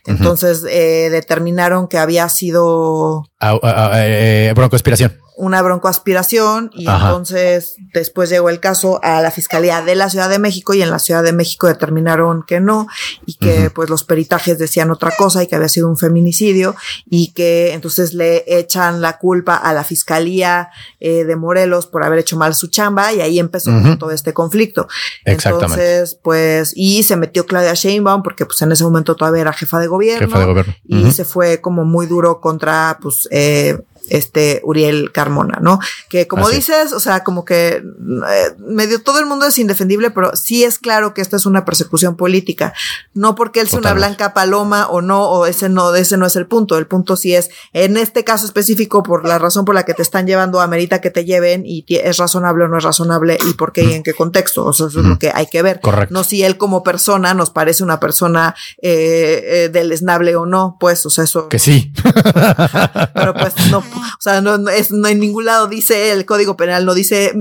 [0.05, 3.25] Entonces eh, determinaron que había sido...
[3.39, 9.31] Ah, ah, ah, eh, conspiración una broncoaspiración y entonces después llegó el caso a la
[9.31, 12.87] Fiscalía de la Ciudad de México y en la Ciudad de México determinaron que no
[13.25, 16.75] y que pues los peritajes decían otra cosa y que había sido un feminicidio
[17.09, 22.19] y que entonces le echan la culpa a la Fiscalía eh, de Morelos por haber
[22.19, 24.87] hecho mal su chamba y ahí empezó todo este conflicto.
[25.25, 29.79] Entonces pues y se metió Claudia Sheinbaum porque pues en ese momento todavía era jefa
[29.79, 30.73] de gobierno, jefa de gobierno.
[30.85, 33.77] y se fue como muy duro contra pues eh,
[34.09, 35.79] este Uriel Carmona, ¿no?
[36.09, 40.35] Que como dices, o sea, como que eh, medio todo el mundo es indefendible, pero
[40.35, 42.73] sí es claro que esta es una persecución política,
[43.13, 46.35] no porque él sea una blanca paloma o no, o ese no, ese no es
[46.35, 49.83] el punto, el punto sí es, en este caso específico, por la razón por la
[49.83, 53.37] que te están llevando, amerita que te lleven y es razonable o no es razonable
[53.47, 55.61] y por qué y en qué contexto, o sea, eso es lo que hay que
[55.61, 55.79] ver.
[55.81, 56.13] Correcto.
[56.13, 61.05] No si él como persona nos parece una persona eh, eh deleznable o no, pues,
[61.05, 61.49] o sea, eso.
[61.49, 61.91] Que sí.
[63.13, 66.57] pero pues no, o sea, no, no, es, no en ningún lado dice el código
[66.57, 67.33] penal, no dice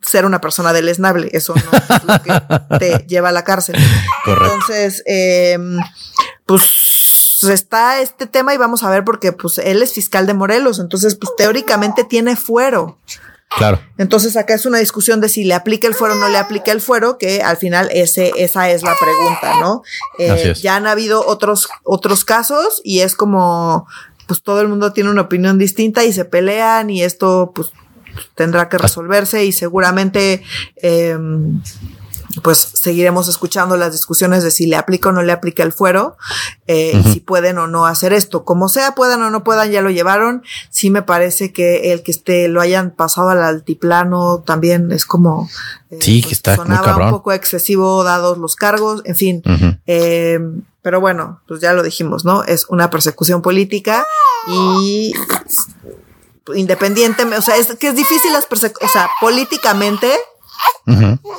[0.00, 1.30] ser una persona deleznable.
[1.32, 3.76] Eso no es lo que te lleva a la cárcel.
[4.24, 4.54] Correcto.
[4.54, 5.58] Entonces, eh,
[6.46, 6.62] pues
[7.48, 11.14] está este tema y vamos a ver porque pues él es fiscal de Morelos, entonces
[11.14, 12.98] pues teóricamente tiene fuero.
[13.56, 13.80] Claro.
[13.98, 16.70] Entonces acá es una discusión de si le aplica el fuero o no le aplica
[16.70, 19.82] el fuero, que al final ese, esa es la pregunta, ¿no?
[20.18, 23.88] Eh, ya han habido otros, otros casos y es como,
[24.30, 27.72] pues todo el mundo tiene una opinión distinta y se pelean y esto pues
[28.36, 30.44] tendrá que resolverse y seguramente
[30.76, 31.60] em,
[32.44, 36.16] pues seguiremos escuchando las discusiones de si le aplica o no le aplica el fuero
[36.68, 38.44] eh, y si pueden o no hacer esto.
[38.44, 40.44] Como sea, puedan o no puedan, ya lo llevaron.
[40.70, 45.50] Sí me parece que el que esté lo hayan pasado al altiplano también es como
[45.90, 49.42] eh, sí, que pues, está sonaba un poco excesivo dados los cargos, en fin.
[50.82, 52.42] Pero bueno, pues ya lo dijimos, ¿no?
[52.44, 54.06] Es una persecución política
[54.48, 55.12] y
[56.54, 60.10] independientemente, o sea, es que es difícil las persecuciones, o sea, políticamente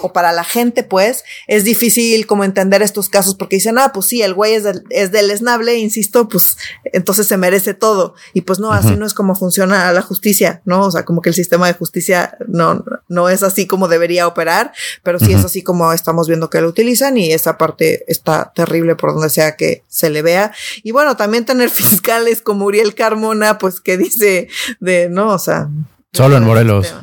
[0.01, 4.05] o para la gente, pues, es difícil como entender estos casos porque dicen, ah, pues
[4.05, 8.15] sí, el güey es del, es del esnable, insisto, pues entonces se merece todo.
[8.33, 10.85] Y pues no, así no es como funciona la justicia, ¿no?
[10.85, 14.73] O sea, como que el sistema de justicia no, no es así como debería operar,
[15.03, 18.95] pero sí es así como estamos viendo que lo utilizan y esa parte está terrible
[18.95, 20.53] por donde sea que se le vea.
[20.83, 24.47] Y bueno, también tener fiscales como Uriel Carmona, pues que dice
[24.79, 25.69] de, no, o sea,
[26.13, 26.93] Solo en Morelos.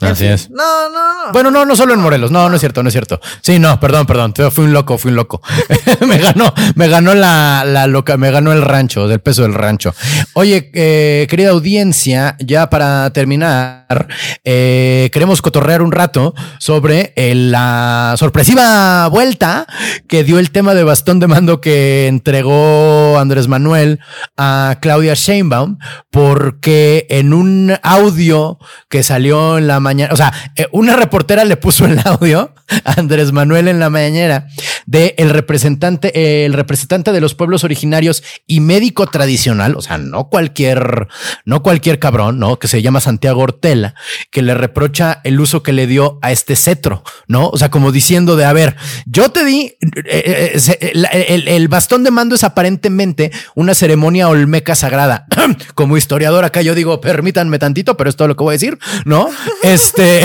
[0.00, 0.48] Así es.
[0.50, 1.32] No, no, no.
[1.32, 2.30] Bueno, no, no solo en Morelos.
[2.30, 3.20] No, no es cierto, no es cierto.
[3.40, 4.32] Sí, no, perdón, perdón.
[4.50, 5.42] Fui un loco, fui un loco.
[6.06, 9.94] me ganó, me ganó la, la loca, me ganó el rancho, del peso del rancho.
[10.34, 14.08] Oye, eh, querida audiencia, ya para terminar,
[14.44, 19.66] eh, queremos cotorrear un rato sobre eh, la sorpresiva vuelta
[20.06, 24.00] que dio el tema de bastón de mando que entregó Andrés Manuel
[24.36, 25.78] a Claudia Sheinbaum,
[26.10, 28.58] porque en un audio
[28.88, 32.54] que salió en la mañana, o sea, eh, una reportera le puso el audio
[32.84, 34.48] a Andrés Manuel en la mañanera
[34.86, 40.28] de el representante, el representante de los pueblos originarios y médico tradicional, o sea, no
[40.28, 41.08] cualquier,
[41.44, 42.58] no cualquier cabrón, ¿no?
[42.58, 43.94] Que se llama Santiago Ortela,
[44.30, 47.48] que le reprocha el uso que le dio a este cetro, ¿no?
[47.48, 52.10] O sea, como diciendo de, a ver, yo te di, eh, eh, el, bastón de
[52.10, 55.26] mando es aparentemente una ceremonia olmeca sagrada.
[55.74, 59.28] como historiador acá yo digo, permítanme tantito, pero esto lo que voy a decir, ¿no?
[59.62, 60.22] Este,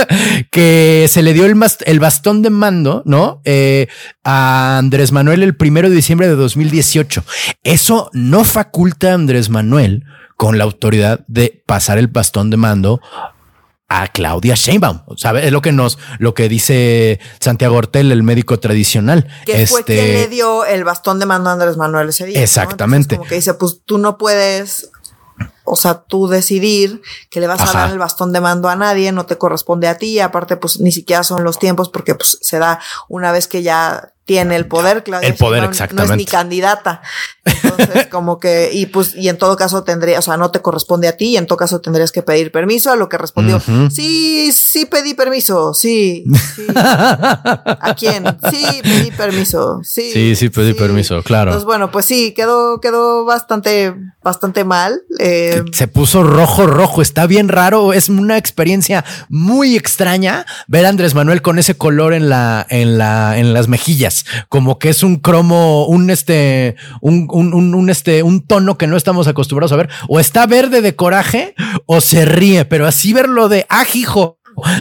[0.50, 3.40] que se le dio el, el bastón de mando, ¿no?
[3.44, 3.88] Eh,
[4.24, 7.24] a Andrés Manuel el primero de diciembre de 2018.
[7.62, 10.04] Eso no faculta a Andrés Manuel
[10.36, 13.00] con la autoridad de pasar el bastón de mando
[13.88, 15.00] a Claudia Sheinbaum.
[15.16, 15.46] ¿Sabe?
[15.46, 19.28] Es lo que nos, lo que dice Santiago Ortel, el médico tradicional.
[19.44, 22.42] Que este, fue quien le dio el bastón de mando a Andrés Manuel ese día.
[22.42, 23.16] Exactamente.
[23.16, 24.90] como que dice, pues tú no puedes
[25.64, 29.12] o sea, tú decidir que le vas a dar el bastón de mando a nadie,
[29.12, 32.58] no te corresponde a ti, aparte pues ni siquiera son los tiempos porque pues se
[32.58, 35.28] da una vez que ya tiene el poder, Claudia.
[35.28, 36.08] El poder, exactamente.
[36.08, 37.00] No es ni candidata.
[37.44, 41.06] Entonces, como que, y pues, y en todo caso tendría, o sea, no te corresponde
[41.06, 44.50] a ti, y en todo caso tendrías que pedir permiso, a lo que respondió, sí,
[44.52, 46.24] sí pedí permiso, sí,
[46.56, 46.66] sí.
[46.74, 48.24] ¿A quién?
[48.50, 50.10] Sí, pedí permiso, sí.
[50.12, 51.52] Sí, sí pedí permiso, claro.
[51.52, 55.02] Entonces, bueno, pues sí, quedó, quedó bastante, bastante mal.
[55.20, 55.62] Eh.
[55.70, 61.14] Se puso rojo, rojo, está bien raro, es una experiencia muy extraña ver a Andrés
[61.14, 64.15] Manuel con ese color en la, en la, en las mejillas
[64.48, 68.96] como que es un cromo, un este, un, un, un, este, un tono que no
[68.96, 69.90] estamos acostumbrados a ver.
[70.08, 71.54] O está verde de coraje
[71.86, 74.38] o se ríe, pero así verlo de ajijo.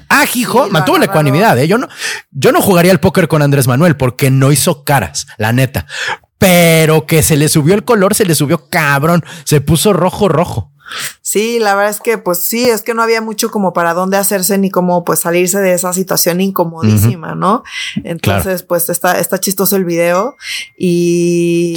[0.10, 1.58] Ah, hijo, mantuvo la ecuanimidad.
[1.60, 1.68] ¿eh?
[1.68, 1.88] Yo no,
[2.32, 5.86] yo no jugaría el póker con Andrés Manuel porque no hizo caras, la neta.
[6.38, 10.72] Pero que se le subió el color, se le subió cabrón, se puso rojo, rojo.
[11.22, 14.18] Sí, la verdad es que pues sí, es que no había mucho como para dónde
[14.18, 17.64] hacerse ni cómo pues salirse de esa situación incomodísima, ¿no?
[18.04, 20.36] Entonces pues está, está chistoso el video
[20.78, 21.76] y,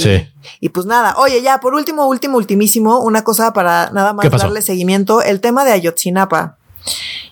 [0.59, 4.61] y pues nada, oye ya por último, último, ultimísimo, una cosa para nada más darle
[4.61, 6.57] seguimiento, el tema de Ayotzinapa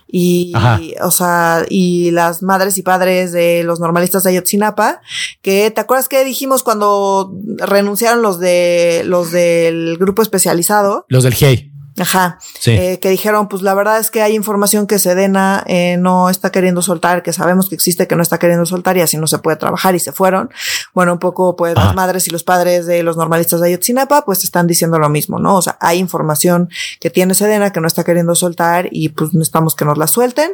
[0.07, 0.53] y,
[1.01, 5.01] o sea, y las madres y padres de los normalistas de Ayotzinapa,
[5.41, 11.33] que te acuerdas que dijimos cuando renunciaron los de los del grupo especializado, los del
[11.33, 11.76] GEI.
[11.99, 12.37] Ajá.
[12.65, 16.51] Eh, que dijeron, pues la verdad es que hay información que Sedena eh, no está
[16.51, 19.39] queriendo soltar, que sabemos que existe, que no está queriendo soltar y así no se
[19.39, 20.51] puede trabajar y se fueron.
[20.93, 24.43] Bueno, un poco pues las madres y los padres de los normalistas de Ayotzinapa pues
[24.43, 25.55] están diciendo lo mismo, ¿no?
[25.55, 26.69] O sea, hay información
[26.99, 30.51] que tiene Sedena que no está queriendo soltar y pues necesitamos que nos la suelten.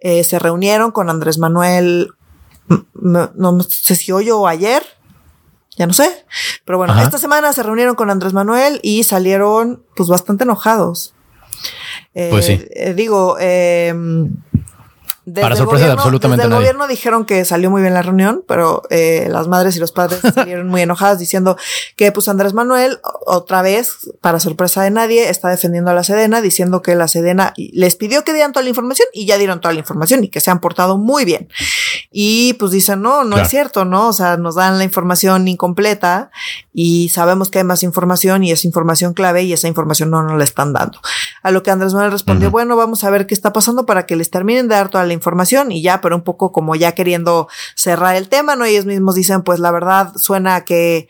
[0.00, 2.14] Eh, se reunieron con Andrés Manuel,
[2.94, 4.82] no sé si hoy o ayer,
[5.76, 6.24] ya no sé.
[6.64, 11.14] Pero bueno, esta semana se reunieron con Andrés Manuel y salieron pues bastante enojados.
[12.12, 12.52] pues sí.
[12.52, 13.94] Eh, eh, digo, eh,
[15.34, 18.82] para sorpresa de absolutamente desde el gobierno dijeron que salió muy bien la reunión, pero
[18.90, 21.56] eh, las madres y los padres salieron muy enojadas diciendo
[21.96, 26.40] que pues Andrés Manuel otra vez, para sorpresa de nadie, está defendiendo a la Sedena,
[26.40, 29.74] diciendo que la Sedena les pidió que dieran toda la información y ya dieron toda
[29.74, 31.48] la información y que se han portado muy bien.
[32.10, 34.08] Y pues dicen, no, no es cierto, ¿no?
[34.08, 36.30] O sea, nos dan la información incompleta
[36.72, 40.36] y sabemos que hay más información y es información clave y esa información no nos
[40.36, 40.98] la están dando.
[41.42, 44.16] A lo que Andrés Manuel respondió, bueno, vamos a ver qué está pasando para que
[44.16, 47.48] les terminen de dar toda la información y ya, pero un poco como ya queriendo
[47.74, 48.64] cerrar el tema, ¿no?
[48.64, 51.08] Ellos mismos dicen, pues la verdad suena que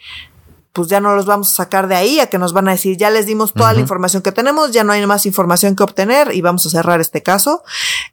[0.73, 2.97] pues ya no los vamos a sacar de ahí, a que nos van a decir,
[2.97, 6.33] ya les dimos toda la información que tenemos, ya no hay más información que obtener
[6.33, 7.65] y vamos a cerrar este caso,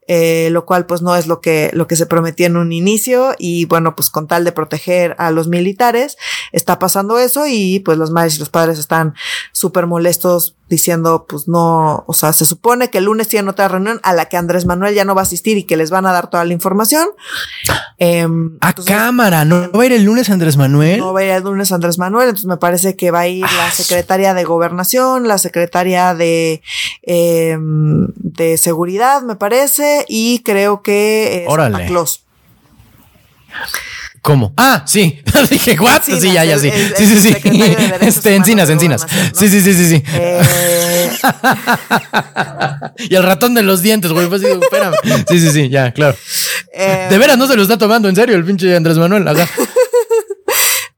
[0.08, 3.36] eh, lo cual pues no es lo que, lo que se prometía en un inicio
[3.38, 6.18] y bueno, pues con tal de proteger a los militares,
[6.52, 9.14] está pasando eso y pues los madres y los padres están
[9.52, 14.00] súper molestos diciendo, pues no, o sea, se supone que el lunes tienen otra reunión
[14.04, 16.12] a la que Andrés Manuel ya no va a asistir y que les van a
[16.12, 17.08] dar toda la información.
[18.00, 18.28] Eh,
[18.62, 21.00] a cámara, ¿no va a ir el lunes Andrés Manuel?
[21.00, 23.44] No va a ir el lunes Andrés Manuel, entonces me parece que va a ir
[23.44, 26.62] la ah, secretaria de gobernación, la secretaria de,
[27.04, 32.24] eh, de seguridad, me parece, y creo que eh, Santa Claus.
[34.28, 34.52] ¿Cómo?
[34.58, 35.22] Ah, sí.
[35.50, 36.02] Dije, ¿what?
[36.04, 36.70] sí, ya, ya, sí.
[36.98, 37.36] sí, sí, sí.
[38.02, 39.06] Este, encinas, encinas.
[39.34, 40.04] Sí, sí, sí, sí, sí.
[40.06, 41.10] Eh...
[43.10, 44.28] y el ratón de los dientes, güey.
[44.28, 44.96] Pues espérame.
[45.30, 46.18] Sí, sí, sí, ya, claro.
[46.74, 47.08] Eh...
[47.10, 49.26] De veras no se lo está tomando en serio el pinche Andrés Manuel.
[49.26, 49.48] Acá.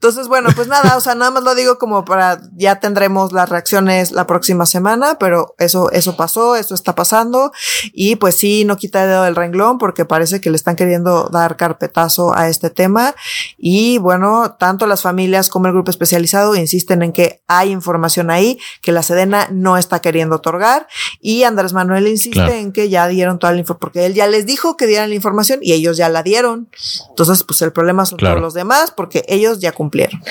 [0.01, 3.49] Entonces, bueno, pues nada, o sea, nada más lo digo como para ya tendremos las
[3.49, 7.51] reacciones la próxima semana, pero eso, eso pasó, eso está pasando.
[7.91, 11.27] Y pues sí, no quita el dedo del renglón porque parece que le están queriendo
[11.27, 13.13] dar carpetazo a este tema.
[13.57, 18.57] Y bueno, tanto las familias como el grupo especializado insisten en que hay información ahí
[18.81, 20.87] que la Sedena no está queriendo otorgar.
[21.19, 24.45] Y Andrés Manuel insiste en que ya dieron toda la información, porque él ya les
[24.45, 26.69] dijo que dieran la información y ellos ya la dieron.
[27.09, 30.21] Entonces, pues el problema son todos los demás porque ellos ya cumplieron cumplieron.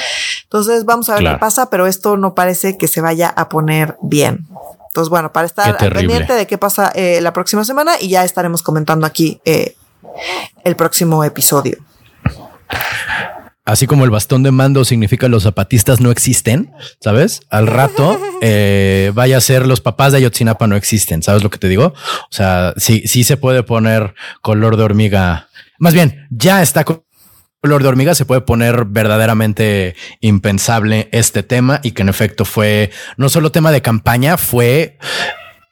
[0.44, 3.96] Entonces vamos a ver qué pasa, pero esto no parece que se vaya a poner
[4.02, 4.46] bien.
[4.88, 8.62] Entonces, bueno, para estar pendiente de qué pasa eh, la próxima semana y ya estaremos
[8.62, 9.76] comentando aquí eh,
[10.64, 11.78] el próximo episodio.
[13.64, 17.42] Así como el bastón de mando significa los zapatistas no existen, ¿sabes?
[17.50, 21.58] Al rato eh, vaya a ser los papás de Ayotzinapa no existen, ¿sabes lo que
[21.58, 21.92] te digo?
[21.94, 25.48] O sea, sí, sí se puede poner color de hormiga.
[25.78, 26.84] Más bien, ya está
[27.60, 32.90] color de hormiga se puede poner verdaderamente impensable este tema y que en efecto fue
[33.16, 34.96] no solo tema de campaña, fue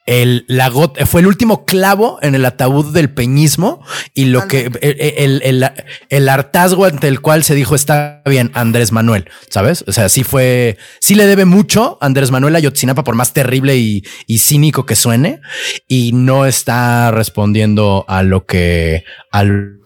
[0.05, 0.71] el, la
[1.05, 3.83] fue el último clavo en el ataúd del peñismo
[4.13, 5.71] y lo que el, el,
[6.09, 9.83] el, hartazgo ante el cual se dijo está bien Andrés Manuel, ¿sabes?
[9.87, 13.75] O sea, sí fue, sí le debe mucho Andrés Manuel a Yotzinapa por más terrible
[13.77, 15.41] y, y cínico que suene
[15.87, 19.76] y no está respondiendo a lo que, al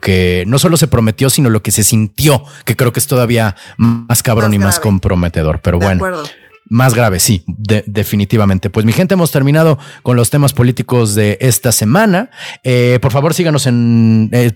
[0.00, 3.56] que no solo se prometió, sino lo que se sintió, que creo que es todavía
[3.76, 5.60] más cabrón y más comprometedor.
[5.60, 6.22] Pero bueno.
[6.68, 8.70] Más grave, sí, definitivamente.
[8.70, 12.30] Pues mi gente, hemos terminado con los temas políticos de esta semana.
[12.62, 14.52] Eh, por favor, síganos en, eh,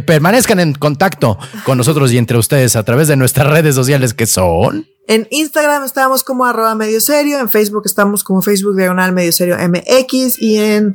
[0.00, 4.26] permanezcan en contacto con nosotros y entre ustedes a través de nuestras redes sociales que
[4.26, 4.86] son.
[5.06, 9.56] En Instagram estamos como arroba medio serio, en Facebook estamos como Facebook diagonal medio serio
[9.58, 10.94] MX y en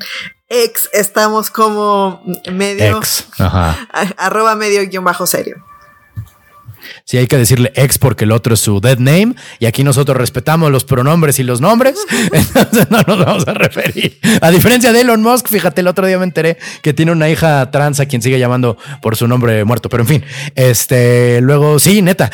[0.49, 3.01] X estamos como medio,
[4.17, 5.63] arroba medio guion bajo serio.
[7.03, 9.35] Sí, hay que decirle ex porque el otro es su dead name.
[9.59, 11.95] Y aquí nosotros respetamos los pronombres y los nombres.
[12.31, 14.19] Entonces no nos vamos a referir.
[14.41, 17.69] A diferencia de Elon Musk, fíjate, el otro día me enteré que tiene una hija
[17.71, 19.89] trans a quien sigue llamando por su nombre muerto.
[19.89, 20.23] Pero en fin,
[20.55, 22.29] este, luego, sí, neta.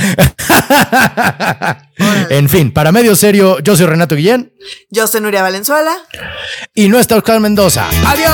[2.29, 4.51] en fin, para medio serio, yo soy Renato Guillén.
[4.89, 5.93] Yo soy Nuria Valenzuela.
[6.73, 7.87] Y no está Oscar Mendoza.
[8.05, 8.31] ¡Adiós!